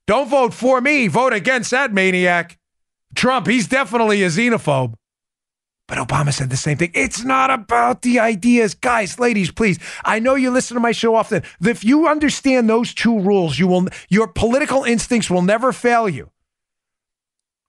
[0.08, 1.08] Don't vote for me.
[1.08, 2.58] Vote against that maniac.
[3.16, 4.94] Trump, he's definitely a xenophobe.
[5.88, 6.92] But Obama said the same thing.
[6.96, 8.74] It's not about the ideas.
[8.74, 9.78] Guys, ladies, please.
[10.04, 11.44] I know you listen to my show often.
[11.62, 16.32] If you understand those two rules, you will your political instincts will never fail you.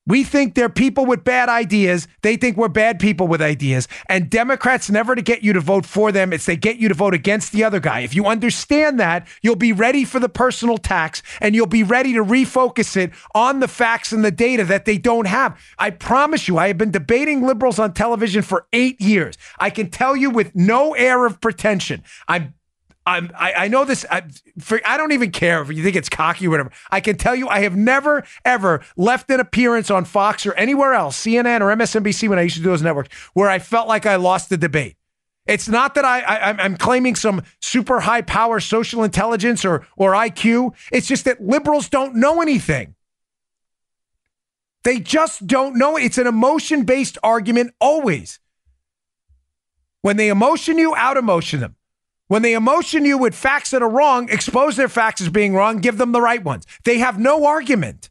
[0.07, 2.07] We think they're people with bad ideas.
[2.23, 3.89] They think we're bad people with ideas.
[4.09, 6.33] And Democrats never to get you to vote for them.
[6.33, 8.01] It's they get you to vote against the other guy.
[8.01, 12.13] If you understand that, you'll be ready for the personal tax and you'll be ready
[12.13, 15.61] to refocus it on the facts and the data that they don't have.
[15.79, 19.37] I promise you, I have been debating liberals on television for eight years.
[19.59, 22.05] I can tell you with no air of pretension.
[22.29, 22.55] I'm
[23.07, 24.05] I'm, I, I know this.
[24.11, 24.25] I,
[24.59, 26.73] for, I don't even care if you think it's cocky or whatever.
[26.91, 30.93] I can tell you, I have never, ever left an appearance on Fox or anywhere
[30.93, 34.07] else, CNN or MSNBC, when I used to do those networks, where I felt like
[34.07, 34.97] I lost the debate.
[35.47, 40.13] It's not that I, I I'm claiming some super high power social intelligence or or
[40.13, 40.75] IQ.
[40.91, 42.97] It's just that liberals don't know anything.
[44.83, 45.97] They just don't know.
[45.97, 48.41] It's an emotion based argument always.
[50.03, 51.77] When they emotion you, out emotion them.
[52.29, 55.79] When they emotion you with facts that are wrong, expose their facts as being wrong,
[55.79, 56.67] give them the right ones.
[56.85, 58.11] They have no argument.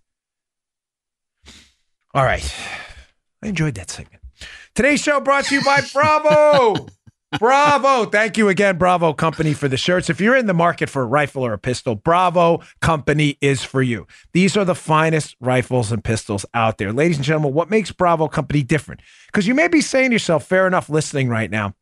[2.14, 2.54] All right.
[3.44, 4.24] I enjoyed that segment.
[4.74, 6.88] Today's show brought to you by Bravo.
[7.40, 8.06] Bravo.
[8.06, 10.10] Thank you again, Bravo Company, for the shirts.
[10.10, 13.82] If you're in the market for a rifle or a pistol, Bravo Company is for
[13.82, 14.08] you.
[14.32, 16.94] These are the finest rifles and pistols out there.
[16.94, 19.02] Ladies and gentlemen, what makes Bravo Company different?
[19.28, 21.74] Because you may be saying to yourself, fair enough, listening right now,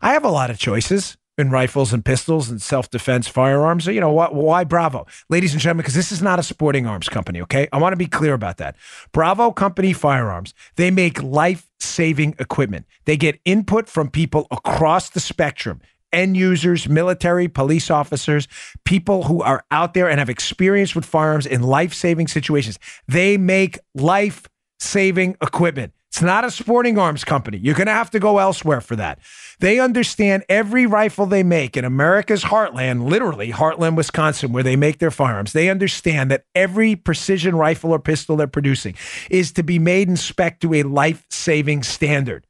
[0.00, 3.86] I have a lot of choices in rifles and pistols and self defense firearms.
[3.86, 5.06] You know, what, why Bravo?
[5.28, 7.68] Ladies and gentlemen, because this is not a sporting arms company, okay?
[7.72, 8.76] I want to be clear about that.
[9.12, 12.86] Bravo Company Firearms, they make life saving equipment.
[13.04, 15.80] They get input from people across the spectrum.
[16.12, 18.46] End users, military, police officers,
[18.84, 22.78] people who are out there and have experience with firearms in life saving situations.
[23.08, 25.92] They make life saving equipment.
[26.14, 27.58] It's not a sporting arms company.
[27.58, 29.18] You're going to have to go elsewhere for that.
[29.58, 35.00] They understand every rifle they make in America's heartland, literally Hartland, Wisconsin, where they make
[35.00, 35.52] their firearms.
[35.52, 38.94] They understand that every precision rifle or pistol they're producing
[39.28, 42.46] is to be made and spec to a life saving standard.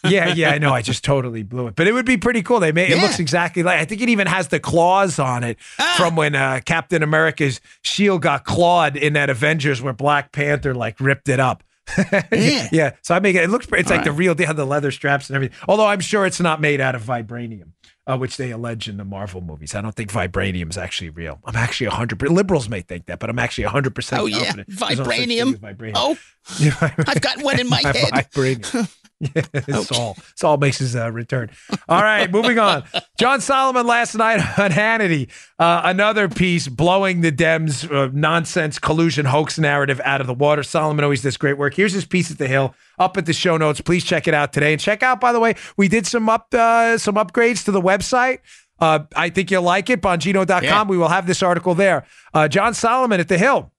[0.05, 0.73] Yeah, yeah, I know.
[0.73, 1.75] I just totally blew it.
[1.75, 2.59] But it would be pretty cool.
[2.59, 5.57] They made it looks exactly like I think it even has the claws on it
[5.79, 5.93] Ah.
[5.97, 10.99] from when uh, Captain America's shield got clawed in that Avengers where Black Panther like
[10.99, 11.63] ripped it up.
[12.31, 12.67] Yeah.
[12.71, 12.91] yeah.
[13.01, 13.43] So I make it.
[13.43, 13.65] It looks.
[13.71, 14.35] It's like the real.
[14.35, 15.57] They have the leather straps and everything.
[15.69, 17.71] Although I'm sure it's not made out of vibranium,
[18.05, 19.73] uh, which they allege in the Marvel movies.
[19.73, 21.39] I don't think vibranium is actually real.
[21.45, 22.21] I'm actually hundred.
[22.29, 24.21] Liberals may think that, but I'm actually hundred percent.
[24.21, 24.51] Oh, yeah.
[24.51, 25.53] no Vibranium.
[25.53, 25.91] as vibranium.
[25.95, 26.17] Oh,
[27.07, 28.11] I've got one in my My head.
[28.33, 28.93] vibranium.
[29.19, 30.15] Yeah, Saul.
[30.35, 31.49] Saul makes his uh, return.
[31.89, 32.83] All right, moving on.
[33.19, 39.25] John Solomon last night on Hannity, uh, another piece blowing the Dems uh, nonsense collusion
[39.25, 40.61] hoax narrative out of the water.
[40.61, 41.73] Solomon always does great work.
[41.73, 43.81] Here's his piece at the Hill up at the show notes.
[43.81, 45.19] Please check it out today and check out.
[45.19, 48.39] By the way, we did some up uh, some upgrades to the website.
[48.79, 50.01] Uh, I think you'll like it.
[50.01, 50.63] Bongino.com.
[50.63, 50.83] Yeah.
[50.83, 52.05] We will have this article there.
[52.33, 53.71] Uh, John Solomon at the Hill.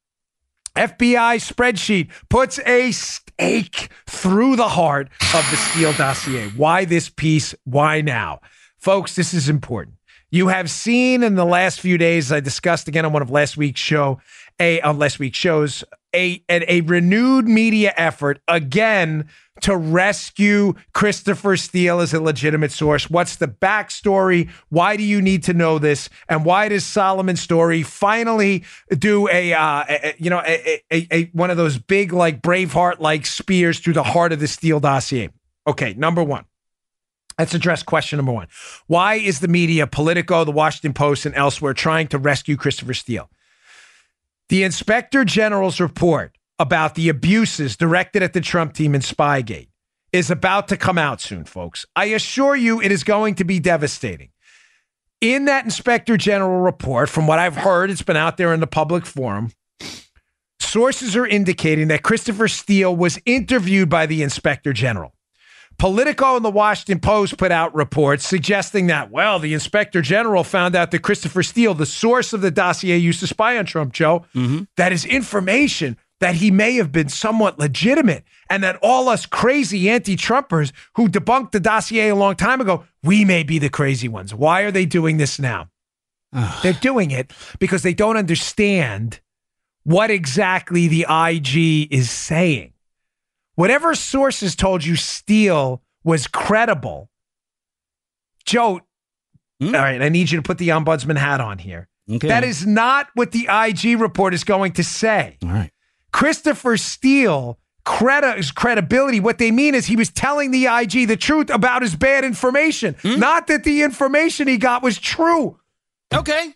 [0.79, 6.51] FBI spreadsheet puts a stake through the heart of the Steele dossier.
[6.51, 7.53] Why this piece?
[7.65, 8.41] Why now?
[8.79, 9.97] Folks, this is important.
[10.31, 13.57] You have seen in the last few days, I discussed again on one of last
[13.57, 14.21] week's show,
[14.61, 19.29] a last week's shows, a, a, a renewed media effort again
[19.61, 23.11] to rescue Christopher Steele as a legitimate source.
[23.11, 24.49] What's the backstory?
[24.69, 26.09] Why do you need to know this?
[26.29, 31.25] And why does Solomon Story finally do a, uh, a- you know, a, a, a,
[31.33, 35.31] one of those big like Braveheart like spears through the heart of the Steele dossier?
[35.67, 36.45] Okay, number one.
[37.39, 38.49] Let's address question number one.
[38.87, 43.31] Why is the media, Politico, the Washington Post, and elsewhere trying to rescue Christopher Steele?
[44.49, 49.69] The inspector general's report about the abuses directed at the Trump team in Spygate
[50.11, 51.85] is about to come out soon, folks.
[51.95, 54.31] I assure you it is going to be devastating.
[55.21, 58.67] In that inspector general report, from what I've heard, it's been out there in the
[58.67, 59.53] public forum.
[60.61, 65.13] Sources are indicating that Christopher Steele was interviewed by the inspector general.
[65.79, 70.75] Politico and the Washington Post put out reports suggesting that, well, the inspector general found
[70.75, 74.25] out that Christopher Steele, the source of the dossier used to spy on Trump, Joe,
[74.35, 74.65] mm-hmm.
[74.77, 79.89] that is information that he may have been somewhat legitimate and that all us crazy
[79.89, 84.09] anti Trumpers who debunked the dossier a long time ago, we may be the crazy
[84.09, 84.35] ones.
[84.35, 85.71] Why are they doing this now?
[86.63, 89.21] They're doing it because they don't understand
[89.85, 92.73] what exactly the IG is saying.
[93.59, 97.11] Whatever sources told you Steele was credible,
[98.45, 98.81] Joe,
[99.61, 99.75] Hmm?
[99.75, 101.89] all right, I need you to put the ombudsman hat on here.
[102.09, 102.29] Okay.
[102.29, 105.39] That is not what the IG report is going to say.
[105.43, 105.73] all right.
[106.13, 109.19] Christopher Steele credi- credibility.
[109.19, 112.95] What they mean is he was telling the IG the truth about his bad information,
[113.03, 113.19] Hmm?
[113.19, 115.59] not that the information he got was true.
[116.15, 116.55] Okay.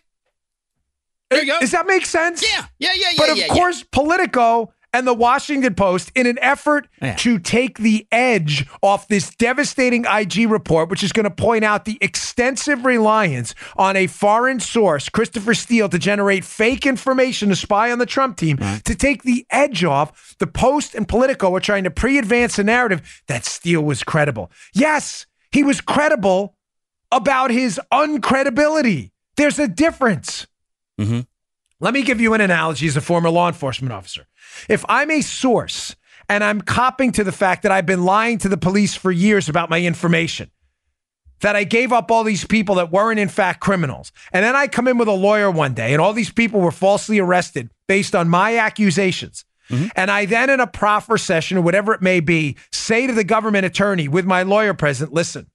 [1.29, 1.59] There you go.
[1.59, 2.41] Does that make sense?
[2.41, 2.65] Yeah.
[2.79, 2.91] Yeah.
[2.95, 3.07] Yeah.
[3.11, 3.17] Yeah.
[3.17, 3.53] But of yeah, yeah.
[3.53, 7.15] course, Politico and the Washington Post, in an effort Yeah.
[7.15, 11.85] to take the edge off this devastating IG report, which is going to point out
[11.85, 17.91] the extensive reliance on a foreign source, Christopher Steele, to generate fake information to spy
[17.91, 21.83] on the Trump team, to take the edge off, the Post and Politico are trying
[21.83, 24.51] to pre advance a narrative that Steele was credible.
[24.73, 26.55] Yes, he was credible
[27.11, 29.11] about his uncredibility.
[29.37, 30.47] There's a difference.
[30.99, 31.21] Mm-hmm.
[31.83, 34.25] Let me give you an analogy as a former law enforcement officer.
[34.69, 35.97] If I'm a source
[36.29, 39.49] and I'm copping to the fact that I've been lying to the police for years
[39.49, 40.49] about my information,
[41.41, 44.67] that I gave up all these people that weren't in fact criminals, and then I
[44.67, 48.15] come in with a lawyer one day and all these people were falsely arrested based
[48.15, 49.43] on my accusations.
[49.69, 49.87] Mm-hmm.
[49.97, 53.25] And I then, in a proffer session or whatever it may be, say to the
[53.25, 55.49] government attorney with my lawyer present, listen,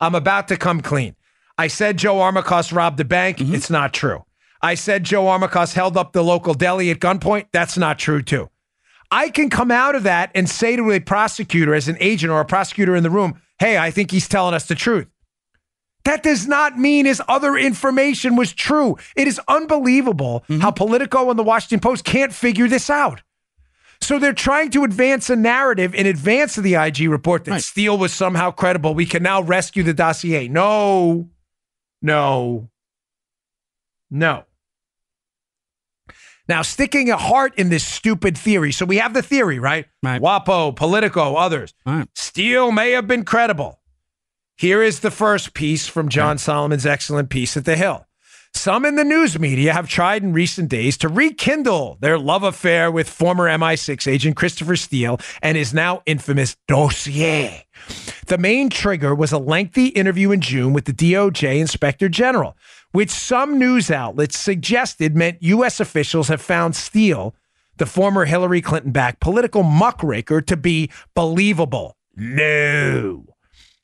[0.00, 1.14] I'm about to come clean.
[1.56, 3.38] I said Joe Armacost robbed a bank.
[3.38, 3.54] Mm-hmm.
[3.54, 4.24] It's not true.
[4.60, 7.46] I said Joe Armacost held up the local deli at gunpoint.
[7.52, 8.50] That's not true, too.
[9.10, 12.40] I can come out of that and say to a prosecutor, as an agent or
[12.40, 15.06] a prosecutor in the room, hey, I think he's telling us the truth.
[16.04, 18.96] That does not mean his other information was true.
[19.16, 20.60] It is unbelievable mm-hmm.
[20.60, 23.22] how Politico and the Washington Post can't figure this out.
[24.00, 27.62] So they're trying to advance a narrative in advance of the IG report that Right.
[27.62, 28.94] Steele was somehow credible.
[28.94, 30.48] We can now rescue the dossier.
[30.48, 31.28] No,
[32.00, 32.70] no,
[34.10, 34.44] no.
[36.48, 38.72] Now, sticking a heart in this stupid theory.
[38.72, 39.86] So we have the theory, right?
[40.02, 40.20] Right.
[40.20, 41.74] WAPO, Politico, others.
[41.84, 42.08] Right.
[42.14, 43.80] Steele may have been credible.
[44.56, 48.06] Here is the first piece from John Solomon's excellent piece at The Hill.
[48.54, 52.90] Some in the news media have tried in recent days to rekindle their love affair
[52.90, 57.66] with former MI6 agent Christopher Steele and his now infamous dossier.
[58.26, 62.56] The main trigger was a lengthy interview in June with the DOJ Inspector General,
[62.92, 65.80] which some news outlets suggested meant U.S.
[65.80, 67.34] officials have found Steele,
[67.76, 71.96] the former Hillary Clinton backed political muckraker, to be believable.
[72.16, 73.24] No.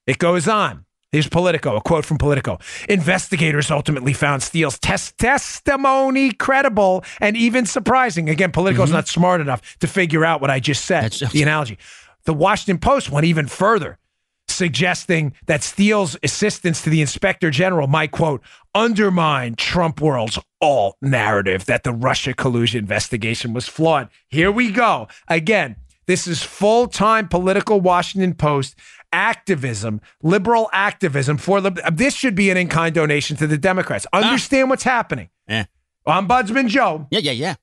[0.07, 0.85] It goes on.
[1.15, 2.59] Here's Politico, a quote from Politico.
[2.89, 8.29] Investigators ultimately found Steele's tes- testimony credible and even surprising.
[8.29, 8.97] Again, Politico's mm-hmm.
[8.97, 11.79] not smart enough to figure out what I just said, That's- the analogy.
[12.25, 13.99] The Washington Post went even further,
[14.55, 18.43] suggesting that Steele's assistance to the inspector general might, quote,
[18.75, 24.09] undermine Trump world's all narrative that the Russia collusion investigation was flawed.
[24.29, 25.09] Here we go.
[25.29, 25.77] Again,
[26.07, 28.77] this is full time political Washington Post
[29.13, 34.07] activism, liberal activism for lib- this should be an in kind donation to the Democrats.
[34.13, 35.29] Understand what's happening.
[35.49, 35.65] Eh.
[36.07, 37.21] Ombudsman Joe, Yeah.
[37.21, 37.33] Yeah.
[37.33, 37.55] Yeah.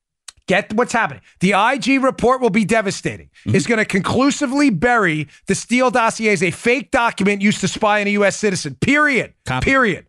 [0.48, 1.22] Get what's happening.
[1.39, 3.30] The IG report will be devastating.
[3.46, 8.02] It's going to conclusively bury the Steele dossier as a fake document used to spy
[8.02, 8.38] on a U.S.
[8.38, 8.76] citizen.
[8.76, 9.34] Period.
[9.46, 9.66] Copy.
[9.66, 10.08] Period.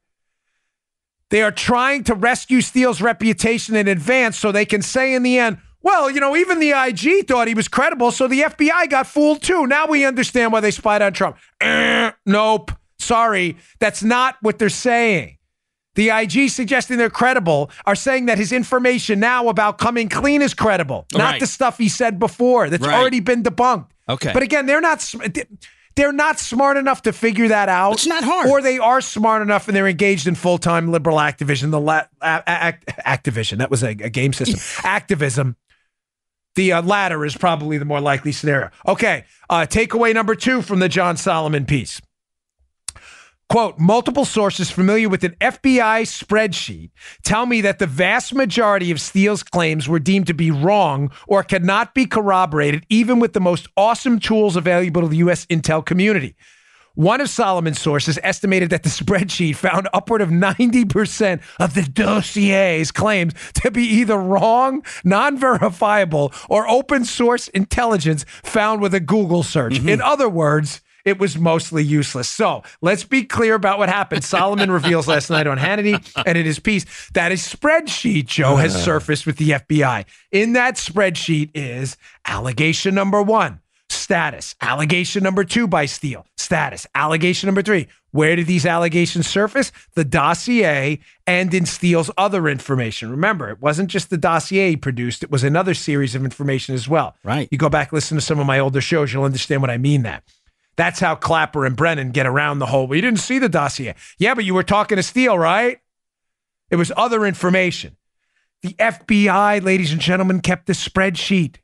[1.30, 5.38] They are trying to rescue Steele's reputation in advance so they can say in the
[5.38, 9.06] end, well, you know, even the IG thought he was credible, so the FBI got
[9.06, 9.66] fooled too.
[9.66, 11.38] Now we understand why they spied on Trump.
[11.60, 12.72] Eh, nope.
[12.98, 13.56] Sorry.
[13.80, 15.38] That's not what they're saying.
[15.94, 20.54] The IG suggesting they're credible are saying that his information now about coming clean is
[20.54, 21.40] credible, not Right.
[21.40, 22.94] the stuff he said before that's Right.
[22.98, 23.88] already been debunked.
[24.08, 24.32] Okay.
[24.32, 25.12] But again, they're not.
[25.94, 27.92] They're not smart enough to figure that out.
[27.92, 28.48] It's not hard.
[28.48, 32.42] Or they are smart enough and they're engaged in full-time liberal activism, the la- a-
[32.48, 33.58] act- Activision.
[33.58, 34.58] That was a, a game system.
[34.84, 35.54] Activism.
[36.54, 38.70] The uh, latter is probably the more likely scenario.
[38.88, 42.00] Okay, uh, takeaway number two from the John Solomon piece.
[43.52, 46.88] Quote, multiple sources familiar with an FBI spreadsheet
[47.22, 51.42] tell me that the vast majority of Steele's claims were deemed to be wrong or
[51.42, 55.44] cannot be corroborated, even with the most awesome tools available to the U.S.
[55.50, 56.34] intel community.
[56.94, 62.90] One of Solomon's sources estimated that the spreadsheet found upward of 90% of the dossier's
[62.90, 69.42] claims to be either wrong, non verifiable, or open source intelligence found with a Google
[69.42, 69.74] search.
[69.74, 69.90] Mm-hmm.
[69.90, 72.28] In other words, it was mostly useless.
[72.28, 74.24] So let's be clear about what happened.
[74.24, 78.74] Solomon reveals last night on Hannity and in his piece that a spreadsheet, Joe, has
[78.74, 78.78] uh.
[78.78, 80.04] surfaced with the FBI.
[80.30, 81.96] In that spreadsheet is
[82.26, 84.54] allegation number one, status.
[84.60, 86.86] Allegation number two by Steele, status.
[86.94, 87.88] Allegation number three.
[88.12, 89.72] Where did these allegations surface?
[89.94, 93.10] The dossier and in Steele's other information.
[93.10, 96.86] Remember, it wasn't just the dossier he produced, it was another series of information as
[96.88, 97.16] well.
[97.24, 97.48] Right.
[97.50, 100.02] You go back, listen to some of my older shows, you'll understand what I mean
[100.02, 100.24] that.
[100.76, 102.86] That's how Clapper and Brennan get around the whole.
[102.86, 103.94] Well, you didn't see the dossier.
[104.18, 105.78] Yeah, but you were talking to Steele, right?
[106.70, 107.96] It was other information.
[108.62, 111.56] The FBI, ladies and gentlemen, kept the spreadsheet.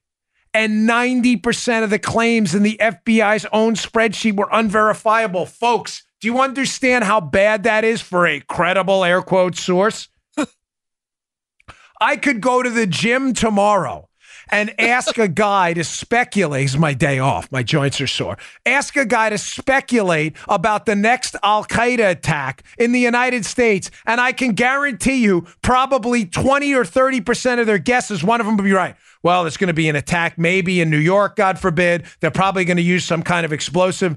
[0.52, 5.46] And 90% of the claims in the FBI's own spreadsheet were unverifiable.
[5.46, 10.08] Folks, do you understand how bad that is for a credible air quote source?
[12.00, 14.07] I could go to the gym tomorrow
[14.50, 16.64] and ask a guy to speculate.
[16.64, 17.50] It's my day off.
[17.50, 18.38] My joints are sore.
[18.66, 23.90] Ask a guy to speculate about the next Al Qaeda attack in the United States.
[24.06, 28.56] And I can guarantee you, probably 20 or 30% of their guesses, one of them
[28.56, 28.96] will be right.
[29.22, 32.04] Well, it's going to be an attack, maybe in New York, God forbid.
[32.20, 34.16] They're probably going to use some kind of explosive.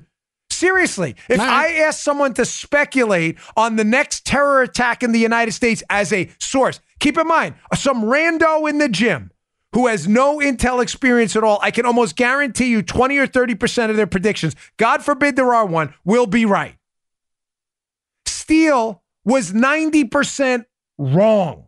[0.52, 5.20] Seriously, if All I ask someone to speculate on the next terror attack in the
[5.20, 9.31] United States as a source, keep in mind, some rando in the gym
[9.74, 13.90] who has no intel experience at all, I can almost guarantee you 20 or 30%
[13.90, 16.76] of their predictions, God forbid there are one, will be right.
[18.26, 20.66] Steele was 90%
[20.98, 21.66] wrong,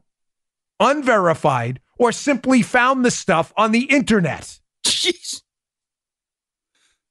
[0.79, 4.59] unverified, or simply found the stuff on the internet.
[4.85, 5.43] Jeez.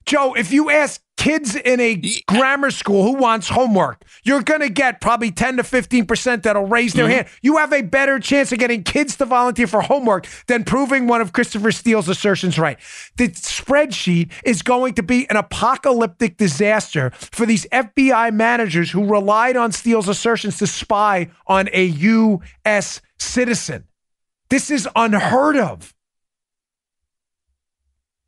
[0.05, 4.69] Joe, if you ask kids in a grammar school who wants homework, you're going to
[4.69, 7.15] get probably 10 to 15% that'll raise their mm-hmm.
[7.15, 7.29] hand.
[7.43, 11.21] You have a better chance of getting kids to volunteer for homework than proving one
[11.21, 12.77] of Christopher Steele's assertions right.
[13.19, 19.57] The spreadsheet is going to be an apocalyptic disaster for these FBI managers who relied
[19.57, 23.01] on Steele's assertions to spy on a U.S.
[23.21, 23.85] citizen.
[24.51, 25.95] This is unheard of.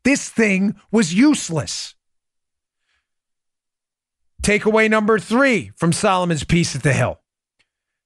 [0.04, 1.93] This thing was useless.
[4.44, 7.18] Takeaway number three from Solomon's piece at the Hill.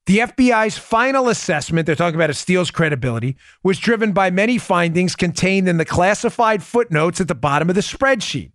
[0.07, 5.16] The FBI's final assessment, they're talking about a Steele's credibility, was driven by many findings
[5.16, 8.53] contained in the classified footnotes at the bottom of the spreadsheet.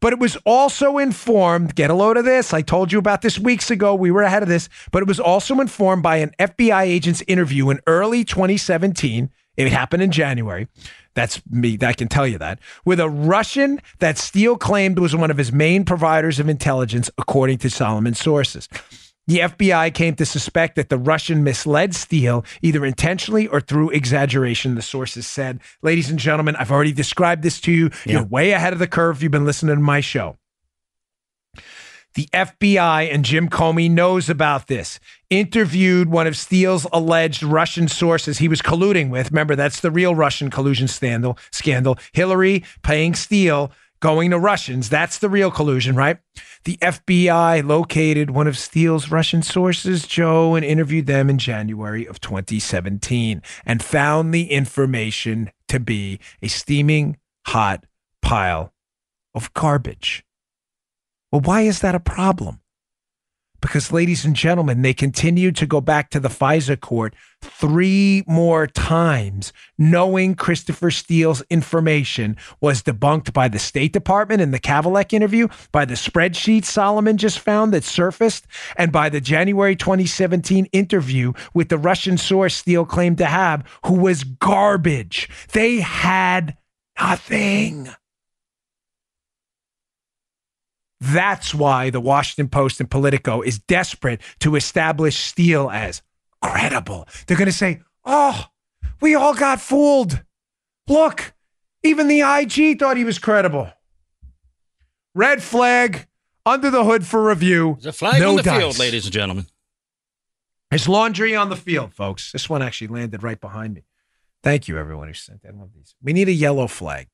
[0.00, 2.54] But it was also informed, get a load of this.
[2.54, 3.94] I told you about this weeks ago.
[3.94, 7.68] We were ahead of this, but it was also informed by an FBI agent's interview
[7.68, 9.28] in early 2017.
[9.56, 10.68] It happened in January.
[11.14, 11.78] That's me.
[11.82, 12.58] I can tell you that.
[12.84, 17.58] With a Russian that Steele claimed was one of his main providers of intelligence, according
[17.58, 18.68] to Solomon sources.
[19.28, 24.74] The FBI came to suspect that the Russian misled Steele either intentionally or through exaggeration,
[24.74, 25.60] the sources said.
[25.80, 27.90] Ladies and gentlemen, I've already described this to you.
[28.04, 29.22] You're way ahead of the curve.
[29.22, 30.38] You've been listening to my show.
[32.14, 35.00] The FBI and Jim Comey knows about this.
[35.30, 39.30] Interviewed one of Steele's alleged Russian sources he was colluding with.
[39.30, 41.38] Remember, that's the real Russian collusion scandal.
[41.50, 41.98] Scandal.
[42.12, 44.90] Hillary paying Steele, going to Russians.
[44.90, 46.18] That's the real collusion, right?
[46.64, 52.20] The FBI located one of Steele's Russian sources, Joe, and interviewed them in January of
[52.20, 57.86] 2017 and found the information to be a steaming hot
[58.20, 58.74] pile
[59.34, 60.24] of garbage.
[61.32, 62.60] Well, why is that a problem?
[63.62, 68.66] Because, ladies and gentlemen, they continued to go back to the FISA court three more
[68.66, 75.46] times, knowing Christopher Steele's information was debunked by the State Department in the Kavalec interview,
[75.70, 81.68] by the spreadsheet Solomon just found that surfaced, and by the January 2017 interview with
[81.68, 85.30] the Russian source Steele claimed to have, who was garbage.
[85.52, 86.56] They had
[86.98, 87.90] nothing.
[91.02, 96.00] That's why the Washington Post and Politico is desperate to establish Steele as
[96.40, 97.08] credible.
[97.26, 98.46] They're going to say, oh,
[99.00, 100.22] we all got fooled.
[100.86, 101.34] Look,
[101.82, 103.72] even the IG thought he was credible.
[105.12, 106.06] Red flag
[106.46, 107.78] under the hood for review.
[107.80, 108.60] There's a flag no on the dice.
[108.60, 109.46] field, ladies and gentlemen.
[110.70, 112.30] There's laundry on the field, folks.
[112.30, 113.82] This one actually landed right behind me.
[114.44, 115.96] Thank you, everyone who sent that one of these.
[116.00, 117.08] We need a yellow flag,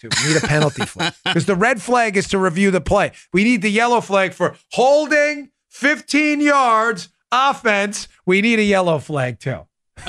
[0.00, 0.08] Too.
[0.24, 3.12] We need a penalty flag because the red flag is to review the play.
[3.32, 8.08] We need the yellow flag for holding 15 yards offense.
[8.26, 9.66] We need a yellow flag too.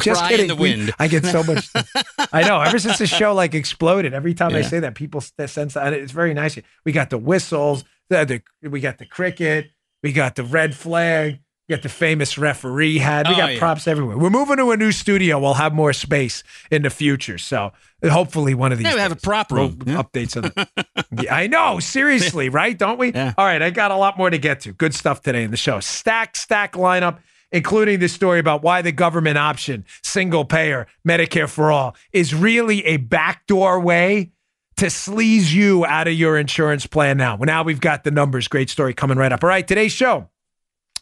[0.00, 0.50] Just Cry kidding.
[0.50, 0.92] in the We- wind.
[0.98, 1.68] I get so much.
[2.32, 2.60] I know.
[2.60, 6.10] Ever since the show like exploded, every time I say that, people sense that it's
[6.12, 6.58] very nice.
[6.84, 7.84] We got the whistles.
[8.10, 9.70] The, the we got the cricket.
[10.02, 11.40] We got the red flag.
[11.70, 13.26] Got the famous referee hat.
[13.28, 13.58] We Oh, got yeah.
[13.58, 14.16] props everywhere.
[14.18, 15.38] We're moving to a new studio.
[15.38, 17.38] We'll have more space in the future.
[17.38, 19.78] So hopefully one of these Yeah, we have a prop we'll room.
[19.86, 20.02] Yeah.
[20.02, 20.94] updates on the,
[21.24, 21.78] yeah, I know.
[21.80, 22.76] Seriously, right?
[22.78, 23.12] Don't we?
[23.12, 23.60] All right.
[23.60, 24.72] I got a lot more to get to.
[24.72, 25.80] Good stuff today in the show.
[25.80, 27.18] Stack, stack lineup,
[27.52, 32.84] including this story about why the government option, single payer, Medicare for all, is really
[32.86, 34.30] a backdoor way
[34.76, 37.36] to sleaze you out of your insurance plan now.
[37.36, 38.46] Well, now we've got the numbers.
[38.48, 39.42] Great story coming right up.
[39.42, 39.66] All right.
[39.66, 40.28] Today's show.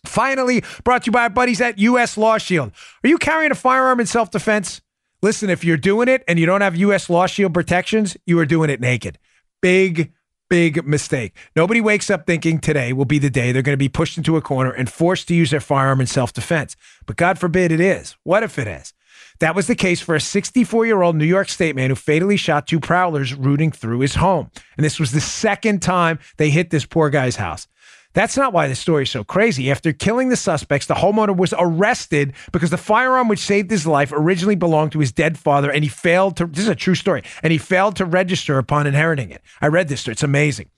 [0.06, 2.16] Finally, brought to you by our buddies at U.S.
[2.16, 2.72] Law Shield.
[3.04, 4.80] Are you carrying a firearm in self defense?
[5.22, 7.08] Listen, if you're doing it and you don't have U.S.
[7.10, 9.18] Law Shield protections, you are doing it naked.
[9.62, 10.12] Big,
[10.48, 11.36] big mistake.
[11.54, 14.36] Nobody wakes up thinking today will be the day they're going to be pushed into
[14.36, 16.76] a corner and forced to use their firearm in self defense.
[17.06, 18.16] But God forbid it is.
[18.22, 18.92] What if it is?
[19.40, 22.36] That was the case for a 64 year old New York State man who fatally
[22.36, 24.50] shot two prowlers rooting through his home.
[24.76, 27.68] And this was the second time they hit this poor guy's house.
[28.16, 29.70] That's not why the story is so crazy.
[29.70, 34.10] After killing the suspects, the homeowner was arrested because the firearm which saved his life
[34.10, 37.22] originally belonged to his dead father and he failed to this is a true story
[37.42, 39.42] and he failed to register upon inheriting it.
[39.60, 40.12] I read this, story.
[40.12, 40.70] it's amazing.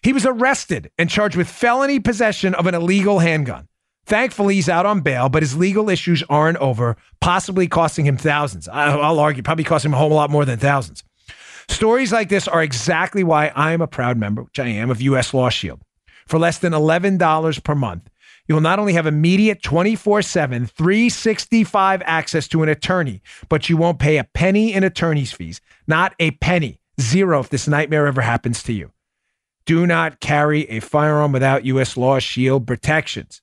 [0.00, 3.66] He was arrested and charged with felony possession of an illegal handgun.
[4.04, 8.68] Thankfully, he's out on bail, but his legal issues aren't over, possibly costing him thousands.
[8.68, 11.02] I'll argue, probably costing him a whole lot more than thousands.
[11.68, 15.00] Stories like this are exactly why I am a proud member, which I am, of
[15.00, 15.34] U.S.
[15.34, 15.80] Law Shield.
[16.26, 18.10] For less than $11 per month,
[18.48, 23.76] you will not only have immediate 24 7, 365 access to an attorney, but you
[23.76, 25.60] won't pay a penny in attorney's fees.
[25.86, 26.80] Not a penny.
[27.00, 28.92] Zero if this nightmare ever happens to you.
[29.66, 31.96] Do not carry a firearm without U.S.
[31.96, 33.42] Law Shield protections.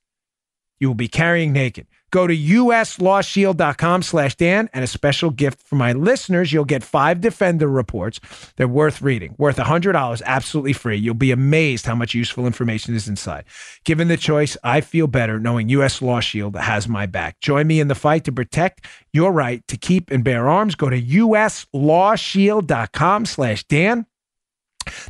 [0.79, 1.87] You will be carrying naked.
[2.13, 6.53] Go to uslawshield.com slash Dan and a special gift for my listeners.
[6.53, 8.19] You'll get five Defender reports.
[8.55, 10.97] They're worth reading, worth $100, absolutely free.
[10.97, 13.45] You'll be amazed how much useful information is inside.
[13.83, 16.03] Given the choice, I feel better knowing U.S.
[16.03, 17.39] Law Shield has my back.
[17.39, 20.75] Join me in the fight to protect your right to keep and bear arms.
[20.75, 24.05] Go to uslawshield.com slash Dan.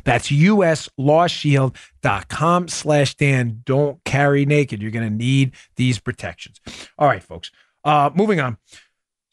[0.04, 3.62] That's uslawshield.com slash Dan.
[3.64, 4.82] Don't carry naked.
[4.82, 6.60] You're going to need these protections.
[6.98, 7.50] All right, folks.
[7.84, 8.58] Uh, moving on.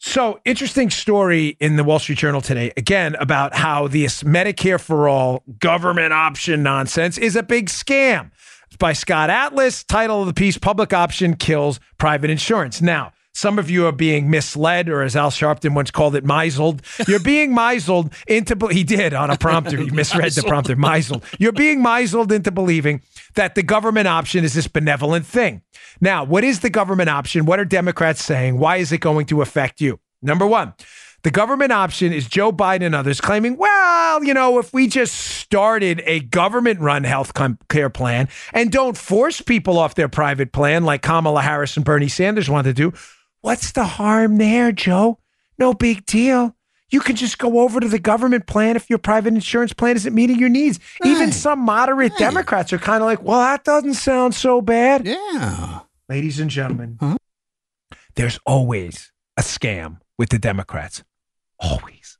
[0.04, 5.08] So, interesting story in the Wall Street Journal today, again, about how this Medicare for
[5.08, 8.32] all government option nonsense is a big scam.
[8.66, 9.84] It's by Scott Atlas.
[9.84, 12.82] Title of the piece Public Option Kills Private Insurance.
[12.82, 16.82] Now, some of you are being misled, or as Al Sharpton once called it, misled.
[17.08, 19.78] You're being misled into, he did on a prompter.
[19.78, 21.22] He misread the prompter, misled.
[21.38, 23.02] You're being misled into believing
[23.34, 25.62] that the government option is this benevolent thing.
[26.00, 27.46] Now, what is the government option?
[27.46, 28.58] What are Democrats saying?
[28.58, 29.98] Why is it going to affect you?
[30.20, 30.74] Number one,
[31.22, 35.14] the government option is Joe Biden and others claiming, well, you know, if we just
[35.14, 37.32] started a government run health
[37.68, 42.08] care plan and don't force people off their private plan like Kamala Harris and Bernie
[42.08, 42.92] Sanders want to do,
[43.42, 45.18] what's the harm there, Joe?
[45.58, 46.56] No big deal.
[46.90, 50.14] You can just go over to the government plan if your private insurance plan isn't
[50.14, 50.78] meeting your needs.
[51.04, 52.18] Even some moderate Right.
[52.18, 55.06] Democrats are kind of like, well, that doesn't sound so bad.
[55.06, 55.80] Yeah.
[56.08, 57.16] Ladies and gentlemen, Huh?
[58.14, 61.02] there's always a scam with the Democrats.
[61.58, 62.18] Always.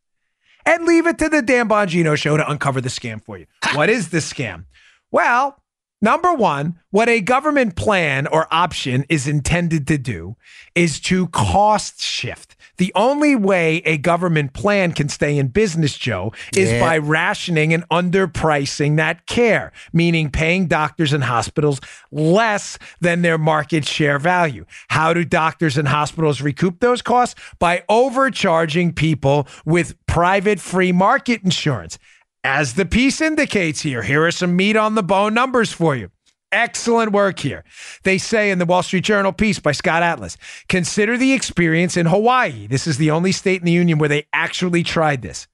[0.64, 3.46] And leave it to the Dan Bongino show to uncover the scam for you.
[3.74, 4.64] What is the scam?
[5.10, 5.61] Well,
[6.02, 10.36] number one, what a government plan or option is intended to do
[10.74, 12.56] is to cost shift.
[12.78, 16.80] The only way a government plan can stay in business, Joe, is Yeah.
[16.80, 21.80] by rationing and underpricing that care, meaning paying doctors and hospitals
[22.10, 24.64] less than their market share value.
[24.88, 27.34] How do doctors and hospitals recoup those costs?
[27.58, 31.98] By overcharging people with private free market insurance.
[32.44, 36.10] As the piece indicates here, here are some meat on the bone numbers for you.
[36.50, 37.64] Excellent work here.
[38.02, 40.36] They say in the Wall Street Journal piece by Scott Atlas
[40.68, 42.66] consider the experience in Hawaii.
[42.66, 45.46] This is the only state in the union where they actually tried this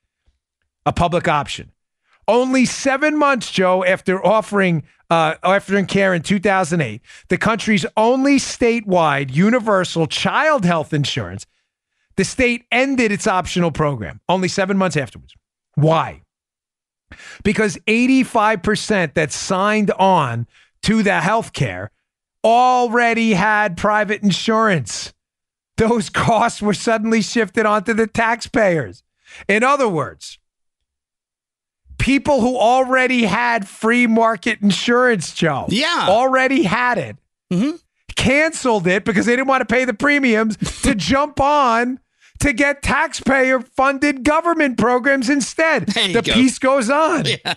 [0.86, 1.70] a public option.
[2.26, 5.34] Only seven months, Joe, after offering uh,
[5.88, 11.46] care in 2008, the country's only statewide universal child health insurance,
[12.16, 14.20] the state ended its optional program.
[14.28, 15.34] Only seven months afterwards.
[15.74, 16.22] Why?
[17.42, 20.46] Because 85% that signed on
[20.82, 21.90] to the health care
[22.44, 25.12] already had private insurance.
[25.76, 29.02] Those costs were suddenly shifted onto the taxpayers.
[29.48, 30.38] In other words,
[31.98, 36.06] people who already had free market insurance, Joe, Yeah.
[36.08, 37.16] already had it,
[37.52, 37.80] Mhm.
[38.16, 41.98] canceled it because they didn't want to pay the premiums to jump on
[42.40, 45.86] to get taxpayer funded government programs instead.
[45.88, 46.32] The go.
[46.32, 47.24] piece goes on.
[47.44, 47.54] Yeah.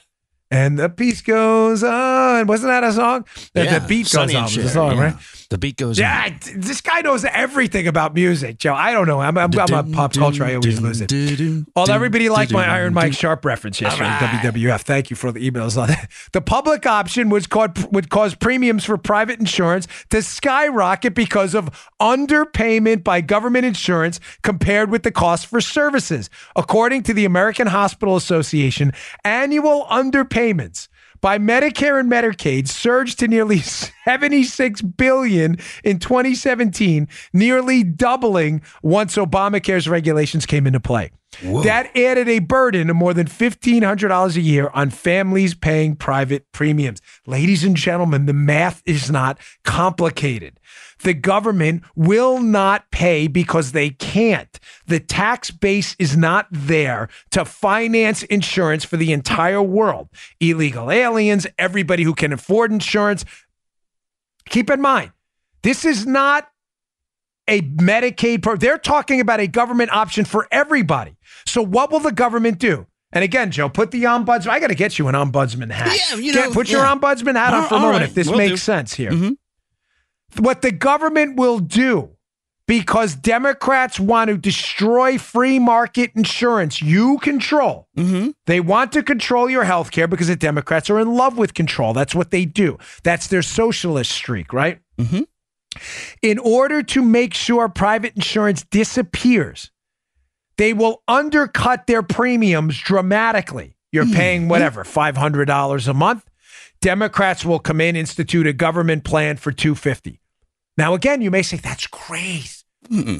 [0.54, 2.46] And the piece goes on.
[2.46, 3.26] Wasn't that a song?
[3.54, 4.44] The- Yeah, The beat goes on.
[4.54, 5.02] the song, yeah.
[5.02, 5.41] right?
[5.52, 6.00] The beat goes.
[6.00, 8.74] Yeah, d- this guy knows everything about music, Joe.
[8.74, 9.20] I don't know.
[9.20, 10.46] I'm, I'm, I'm a pop culture.
[10.46, 11.12] I always lose it.
[11.76, 14.80] Although everybody liked my Iron Mike Sharpe reference yesterday in WWF.
[14.84, 16.10] Thank you for the emails on that.
[16.32, 21.70] The public option was called, would cause premiums for private insurance to skyrocket because of
[22.02, 26.30] underpayment by government insurance compared with the cost for services.
[26.56, 28.94] According to the American Hospital Association,
[29.26, 30.88] annual underpayments
[31.22, 33.60] by Medicare and Medicaid surged to nearly
[34.06, 41.12] 76 billion in 2017, nearly doubling once Obamacare's regulations came into play.
[41.64, 47.02] That added a burden of more than $1,500 a year on families paying private premiums.
[47.26, 50.60] Ladies and gentlemen, the math is not complicated.
[51.04, 54.60] The government will not pay because they can't.
[54.88, 60.10] The tax base is not there to finance insurance for the entire world.
[60.40, 63.26] Illegal aliens, everybody who can afford insurance.
[64.50, 65.12] Keep in mind,
[65.64, 66.48] this is not
[67.48, 68.60] a Medicaid program.
[68.60, 71.18] They're talking about a government option for everybody.
[71.46, 72.88] So what will the government do?
[73.14, 74.48] And again, Joe, put the ombudsman.
[74.48, 75.98] I got to get you an ombudsman hat.
[76.12, 78.30] Yeah, you Get- know, put your ombudsman hat on for a moment right, if this
[78.30, 78.58] will makes do.
[78.58, 79.12] sense here.
[79.12, 79.36] Mhm.
[80.40, 82.12] What the government will do
[82.68, 87.90] because Democrats want to destroy free market insurance you control.
[87.98, 88.30] Mm-hmm.
[88.46, 91.94] They want to control your health care because the Democrats are in love with control.
[91.94, 92.78] That's what they do.
[93.04, 94.80] That's their socialist streak, right?
[94.98, 95.26] Mhm.
[96.22, 99.72] In order to make sure private insurance disappears,
[100.58, 103.76] they will undercut their premiums dramatically.
[103.92, 106.24] You're paying whatever, $500 a month.
[106.82, 110.20] Democrats will come in, institute a government plan for 250.
[110.78, 112.64] Now, again, you may say, that's great.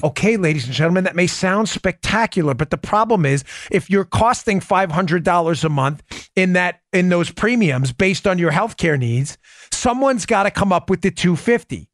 [0.04, 4.60] Okay, ladies and gentlemen, that may sound spectacular, but the problem is if you're costing
[4.60, 9.38] $500 a month in that in those premiums based on your healthcare needs,
[9.72, 11.88] someone's got to come up with the 250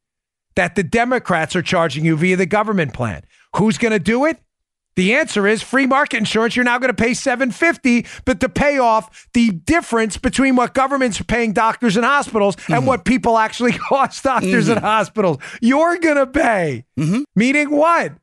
[0.55, 3.23] that the Democrats are charging you via the government plan.
[3.57, 4.39] Who's going to do it?
[4.97, 6.55] The answer is free market insurance.
[6.55, 11.21] You're now going to pay 750, but to pay off the difference between what governments
[11.21, 12.85] are paying doctors and hospitals and mm-hmm.
[12.87, 14.87] what people actually cost doctors and mm-hmm.
[14.87, 16.83] hospitals, you're going to pay.
[16.99, 17.21] Mm-hmm.
[17.35, 18.13] Meaning what?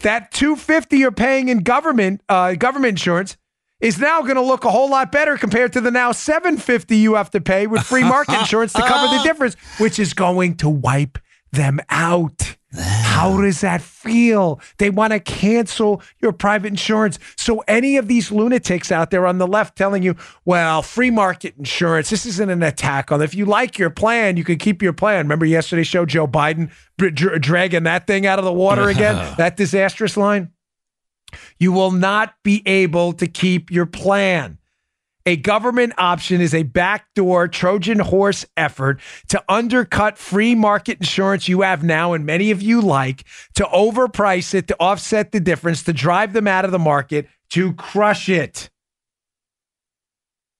[0.00, 3.36] That 250 you're paying in government uh, government insurance
[3.80, 7.16] is now going to look a whole lot better compared to the now 750 you
[7.16, 10.70] have to pay with free market insurance to cover the difference, which is going to
[10.70, 11.18] wipe
[11.52, 12.56] them out.
[12.74, 14.60] How does that feel?
[14.76, 17.18] They want to cancel your private insurance.
[17.36, 21.54] So, any of these lunatics out there on the left telling you, well, free market
[21.56, 23.22] insurance, this isn't an attack on.
[23.22, 25.24] If you like your plan, you can keep your plan.
[25.24, 29.14] Remember yesterday's show, Joe Biden dra- dra- dragging that thing out of the water again?
[29.38, 30.50] that disastrous line?
[31.58, 34.57] You will not be able to keep your plan.
[35.28, 38.98] A government option is a backdoor Trojan horse effort
[39.28, 43.24] to undercut free market insurance you have now and many of you like,
[43.56, 47.74] to overprice it, to offset the difference, to drive them out of the market, to
[47.74, 48.70] crush it.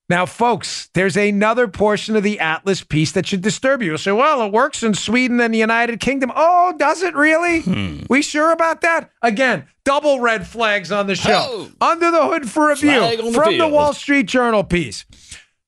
[0.09, 3.95] Now, folks, there's another portion of the Atlas piece that should disturb you.
[3.97, 6.31] So, well, it works in Sweden and the United Kingdom.
[6.35, 7.61] Oh, does it really?
[7.61, 7.99] Hmm.
[8.09, 9.11] We sure about that?
[9.21, 11.45] Again, double red flags on the show.
[11.47, 11.71] Oh.
[11.79, 13.67] Under the hood for review on the from the.
[13.67, 15.05] Wall Street Journal piece.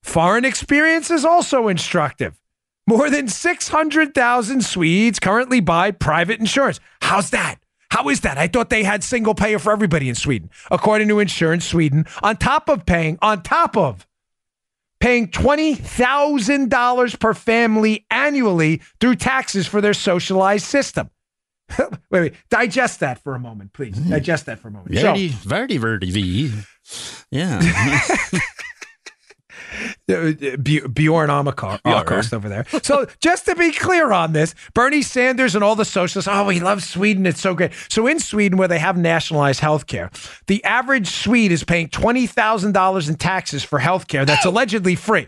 [0.02, 2.39] Foreign experience is also instructive.
[2.88, 6.80] More than 600,000 Swedes currently buy private insurance.
[7.00, 7.58] How's that?
[7.92, 8.39] How is that?
[8.39, 10.50] I thought they had single payer for everybody in Sweden.
[10.72, 14.08] According to Insurance Sweden, on top of paying, on top of
[15.02, 21.10] paying $20,000 per family annually through taxes for their socialized system.
[21.80, 23.95] wait, wait, digest that for a moment, please.
[23.95, 24.12] Mm-hmm.
[24.12, 24.95] Digest that for a moment.
[24.95, 26.52] So- Verdi, Verdi, Verdi, V.
[27.32, 27.62] Yeah.
[30.62, 32.66] B- Bjorn Amakar, Akost over there.
[32.84, 36.59] So just to be clear on this, Bernie Sanders and all the socialists, oh, we
[36.59, 37.26] love Sweden.
[37.26, 37.72] It's so great.
[37.89, 40.09] So in Sweden, where they have nationalized health care,
[40.47, 45.28] the average Swede is paying $20,000 in taxes for health care that's allegedly free.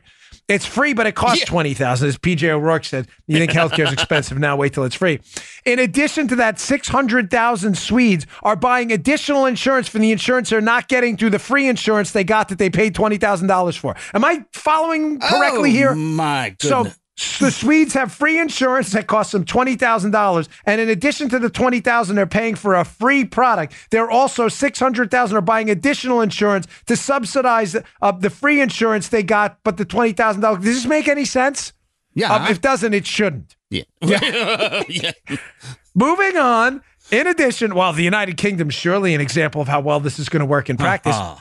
[0.49, 1.45] It's free, but it costs Yeah.
[1.45, 2.09] twenty thousand.
[2.09, 4.57] As PJ O'Rourke said, you think healthcare is expensive now?
[4.57, 5.21] Wait till it's free.
[5.65, 10.49] In addition to that, six hundred thousand Swedes are buying additional insurance for the insurance
[10.49, 13.75] they're not getting through the free insurance they got that they paid twenty thousand dollars
[13.77, 13.95] for.
[14.13, 15.95] Am I following correctly Oh, here?
[15.95, 16.99] My So goodness.
[17.39, 21.39] The Swedes have free insurance that costs them twenty thousand dollars, and in addition to
[21.39, 25.41] the twenty thousand they're paying for a free product, they're also six hundred thousand are
[25.41, 30.41] buying additional insurance to subsidize uh, the free insurance they got, but the twenty thousand
[30.41, 30.63] dollars.
[30.63, 31.73] Does this make any sense?
[32.15, 32.33] yeah.
[32.33, 33.55] Uh, if it doesn't, it shouldn't.
[33.69, 33.83] yeah.
[34.01, 35.11] yeah.
[35.95, 36.81] Moving on.
[37.11, 40.29] In addition, well, the United Kingdom is surely an example of how well this is
[40.29, 41.15] going to work in practice.
[41.15, 41.39] Uh-huh.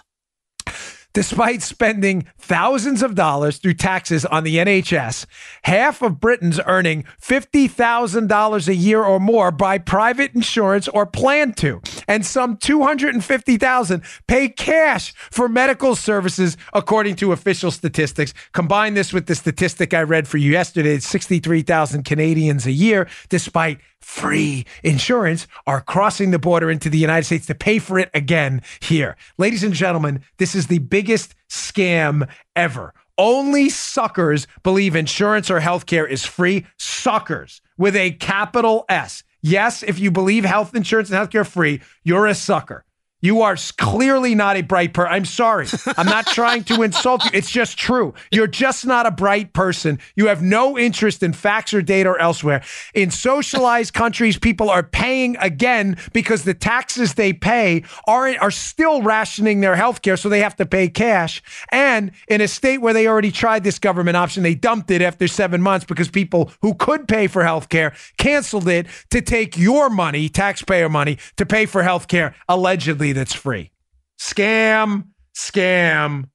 [1.15, 5.27] Despite spending thousands of dollars through taxes on the NHS,
[5.65, 11.83] half of Britons earning $50,000 a year or more buy private insurance or plan to,
[12.09, 18.33] and some 250,000 pay cash for medical services according to official statistics.
[18.53, 23.07] Combine this with the statistic I read for you yesterday, it's 63,000 Canadians a year
[23.29, 28.11] despite free insurance are crossing the border into the United States to pay for it
[28.15, 29.17] again here.
[29.39, 32.93] Ladies and gentlemen, this is the biggest scam ever.
[33.19, 36.67] Only suckers believe insurance or healthcare is free.
[36.79, 39.23] Suckers with a capital S.
[39.43, 42.85] Yes, if you believe health insurance and healthcare are free, you're a sucker.
[43.23, 45.13] You are clearly not a bright person.
[45.13, 45.69] I'm sorry.
[45.97, 47.31] I'm not trying to insult you.
[47.33, 48.15] It's just true.
[48.33, 50.01] You're just not a bright person.
[50.17, 52.63] You have no interest in facts or data or elsewhere.
[52.95, 59.03] In socialized countries, people are paying again because the taxes they pay are are still
[59.03, 61.43] rationing their health care, so they have to pay cash.
[61.71, 65.29] And in a state where they already tried this government option, they dumped it after
[65.29, 69.89] seven months because people who could pay for health care canceled it to take your
[69.91, 73.71] money, taxpayer money, to pay for health care, allegedly that's free.
[74.19, 76.29] Scam, scam,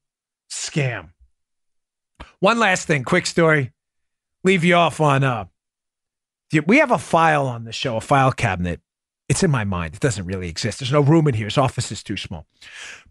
[0.51, 1.09] scam.
[2.39, 3.73] One last thing, quick story.
[4.43, 5.45] Leave you off on uh
[6.65, 8.79] we have a file on the show, a file cabinet.
[9.27, 9.93] It's in my mind.
[9.95, 10.79] It doesn't really exist.
[10.79, 11.47] There's no room in here.
[11.47, 12.45] His office is too small.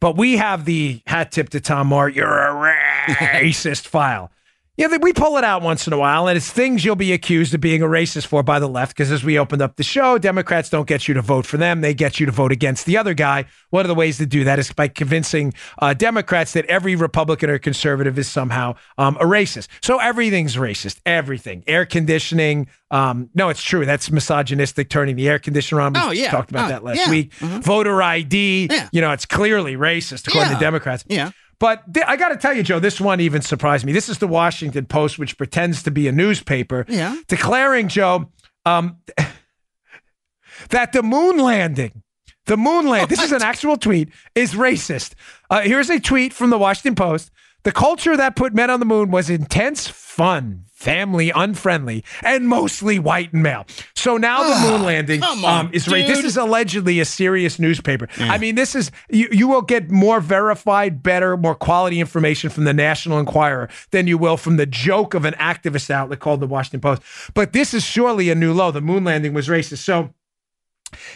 [0.00, 2.74] But we have the hat tip to Tom Moore, you're a
[3.08, 4.30] racist file.
[4.76, 7.54] Yeah, we pull it out once in a while, and it's things you'll be accused
[7.54, 8.94] of being a racist for by the left.
[8.94, 11.80] Because as we opened up the show, Democrats don't get you to vote for them;
[11.80, 13.46] they get you to vote against the other guy.
[13.70, 17.48] One of the ways to do that is by convincing uh, Democrats that every Republican
[17.48, 19.68] or conservative is somehow um, a racist.
[19.80, 21.00] So everything's racist.
[21.06, 21.64] Everything.
[21.66, 22.68] Air conditioning.
[22.90, 23.86] Um, no, it's true.
[23.86, 24.90] That's misogynistic.
[24.90, 25.94] Turning the air conditioner on.
[25.94, 27.10] We oh yeah, talked about oh, that last yeah.
[27.10, 27.32] week.
[27.36, 27.62] Mhm.
[27.62, 28.68] Voter ID.
[28.70, 28.90] Yeah.
[28.92, 30.58] You know, it's clearly racist according Yeah.
[30.58, 31.04] to Democrats.
[31.08, 31.30] Yeah.
[31.58, 33.92] But th- I got to tell you, Joe, this one even surprised me.
[33.92, 37.16] This is the Washington Post, which pretends to be a newspaper, Yeah.
[37.28, 38.30] declaring, Joe,
[38.66, 38.98] um,
[40.70, 42.02] that the moon landing,
[42.46, 45.14] the moon land, this is an actual tweet, is racist.
[45.50, 47.30] Uh, here's a tweet from the Washington Post.
[47.64, 52.98] The culture that put men on the moon was intense, fun, family, unfriendly, and mostly
[52.98, 53.66] white and male.
[53.96, 56.06] So now the moon landing on, um, is right.
[56.06, 58.08] This is allegedly a serious newspaper.
[58.18, 59.26] I mean, this is you.
[59.32, 64.18] You will get more verified, better, more quality information from the National Enquirer than you
[64.18, 67.02] will from the joke of an activist outlet called the Washington Post.
[67.34, 68.70] But this is surely a new low.
[68.70, 69.78] The moon landing was racist.
[69.78, 70.12] So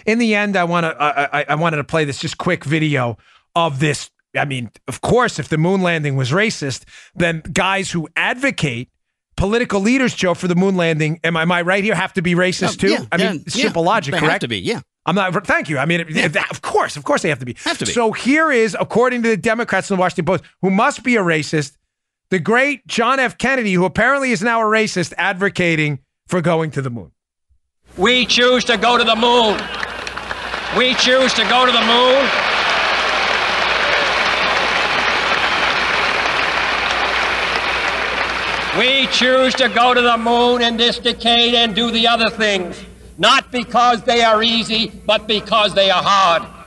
[0.06, 2.64] in the end, I want to I, I, I wanted to play this just quick
[2.64, 3.18] video
[3.54, 4.10] of this.
[4.34, 6.84] I mean, of course, if the moon landing was racist,
[7.14, 8.88] then guys who advocate
[9.40, 11.94] political leaders, Joe, for the moon landing, am I, am I right here?
[11.94, 12.90] Have to be racist too?
[12.90, 13.62] Yeah, I mean, yeah, it's yeah.
[13.64, 14.32] simple logic, They correct?
[14.32, 14.58] have to be.
[14.58, 14.80] Yeah.
[15.06, 15.46] I'm not.
[15.46, 15.78] Thank you.
[15.78, 17.56] I mean, if of course, of course, they have to be.
[17.64, 17.90] Have to be.
[17.90, 21.22] So here is, according to the Democrats in the Washington Post, who must be a
[21.22, 21.78] racist,
[22.28, 23.38] the great John F.
[23.38, 27.12] Kennedy, who apparently is now a racist, advocating for going to the moon.
[27.96, 29.58] We choose to go to the moon.
[30.76, 32.49] We choose to go to the moon.
[38.78, 42.80] We choose to go to the moon in this decade and do the other things,
[43.18, 46.59] not because they are easy, but because they are hard.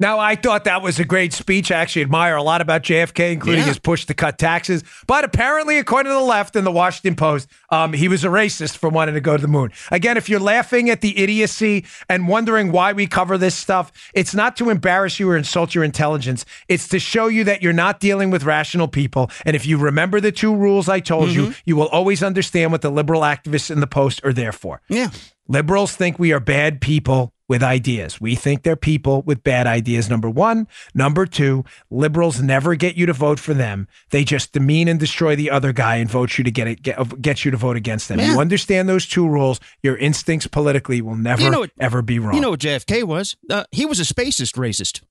[0.00, 1.72] Now, I thought that was a great speech.
[1.72, 3.66] I actually admire a lot about JFK, including Yeah.
[3.68, 4.84] his push to cut taxes.
[5.08, 8.76] But apparently, according to the left and the Washington Post, um, he was a racist
[8.76, 9.72] for wanting to go to the moon.
[9.90, 14.34] Again, if you're laughing at the idiocy and wondering why we cover this stuff, it's
[14.34, 16.44] not to embarrass you or insult your intelligence.
[16.68, 19.30] It's to show you that you're not dealing with rational people.
[19.44, 22.82] And if you remember the two rules I told you, you will always understand what
[22.82, 24.80] the liberal activists in the Post are there for.
[24.88, 25.10] Yeah.
[25.48, 28.20] Liberals think we are bad people with ideas.
[28.20, 30.68] We think they're people with bad ideas, number one.
[30.94, 33.88] Number two, liberals never get you to vote for them.
[34.10, 37.20] They just demean and destroy the other guy and vote you to get it, get,
[37.20, 38.18] get you to vote against them.
[38.18, 38.32] Yeah.
[38.32, 42.34] You understand those two rules, your instincts politically will never, You know ever be wrong.
[42.34, 43.36] You know what JFK was?
[43.48, 45.02] Uh, he was a spacist racist.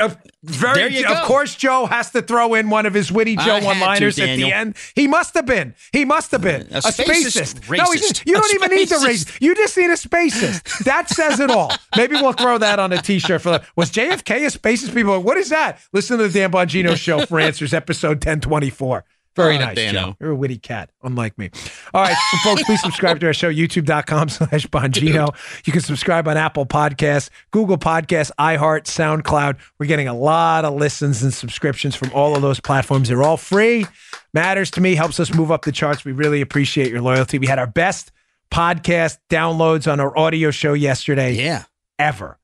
[0.00, 4.18] Of, very, of course, Joe has to throw in one of his witty Joe one-liners
[4.18, 4.76] at the end.
[4.96, 5.74] He must have been.
[5.92, 7.76] He must have been A a, spacist spacist.
[7.78, 9.24] No, he you A don't even need the race.
[9.40, 10.84] You just need a spacist.
[10.84, 11.72] That says it all.
[11.96, 13.50] Maybe we'll throw that on a T-shirt for.
[13.50, 14.94] The, Was JFK a spacist?
[14.94, 15.80] People, are like, what is that?
[15.92, 17.72] Listen to the Dan Bongino show for answers.
[17.72, 19.04] Episode ten twenty four.
[19.36, 20.00] Very Oh, nice, Dano.
[20.00, 20.16] Joe.
[20.20, 21.50] You're a witty cat, unlike me.
[21.94, 25.34] All right, folks, please subscribe to our show, youtube.com slash Bongino.
[25.66, 29.58] You can subscribe on Apple Podcasts, Google Podcasts, iHeart, SoundCloud.
[29.78, 33.08] We're getting a lot of listens and subscriptions from all of those platforms.
[33.08, 33.86] They're all free.
[34.32, 36.04] Matters to me, helps us move up the charts.
[36.04, 37.38] We really appreciate your loyalty.
[37.38, 38.12] We had our best
[38.50, 41.64] podcast downloads on our audio show yesterday Yeah.
[41.98, 42.38] ever.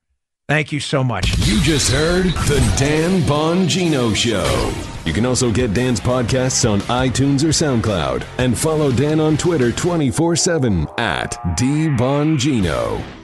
[0.49, 1.37] Thank you so much.
[1.47, 4.73] You just heard the Dan Bongino Show.
[5.05, 9.71] You can also get Dan's podcasts on iTunes or SoundCloud and follow Dan on Twitter
[9.71, 13.22] 24 7 at DBongino.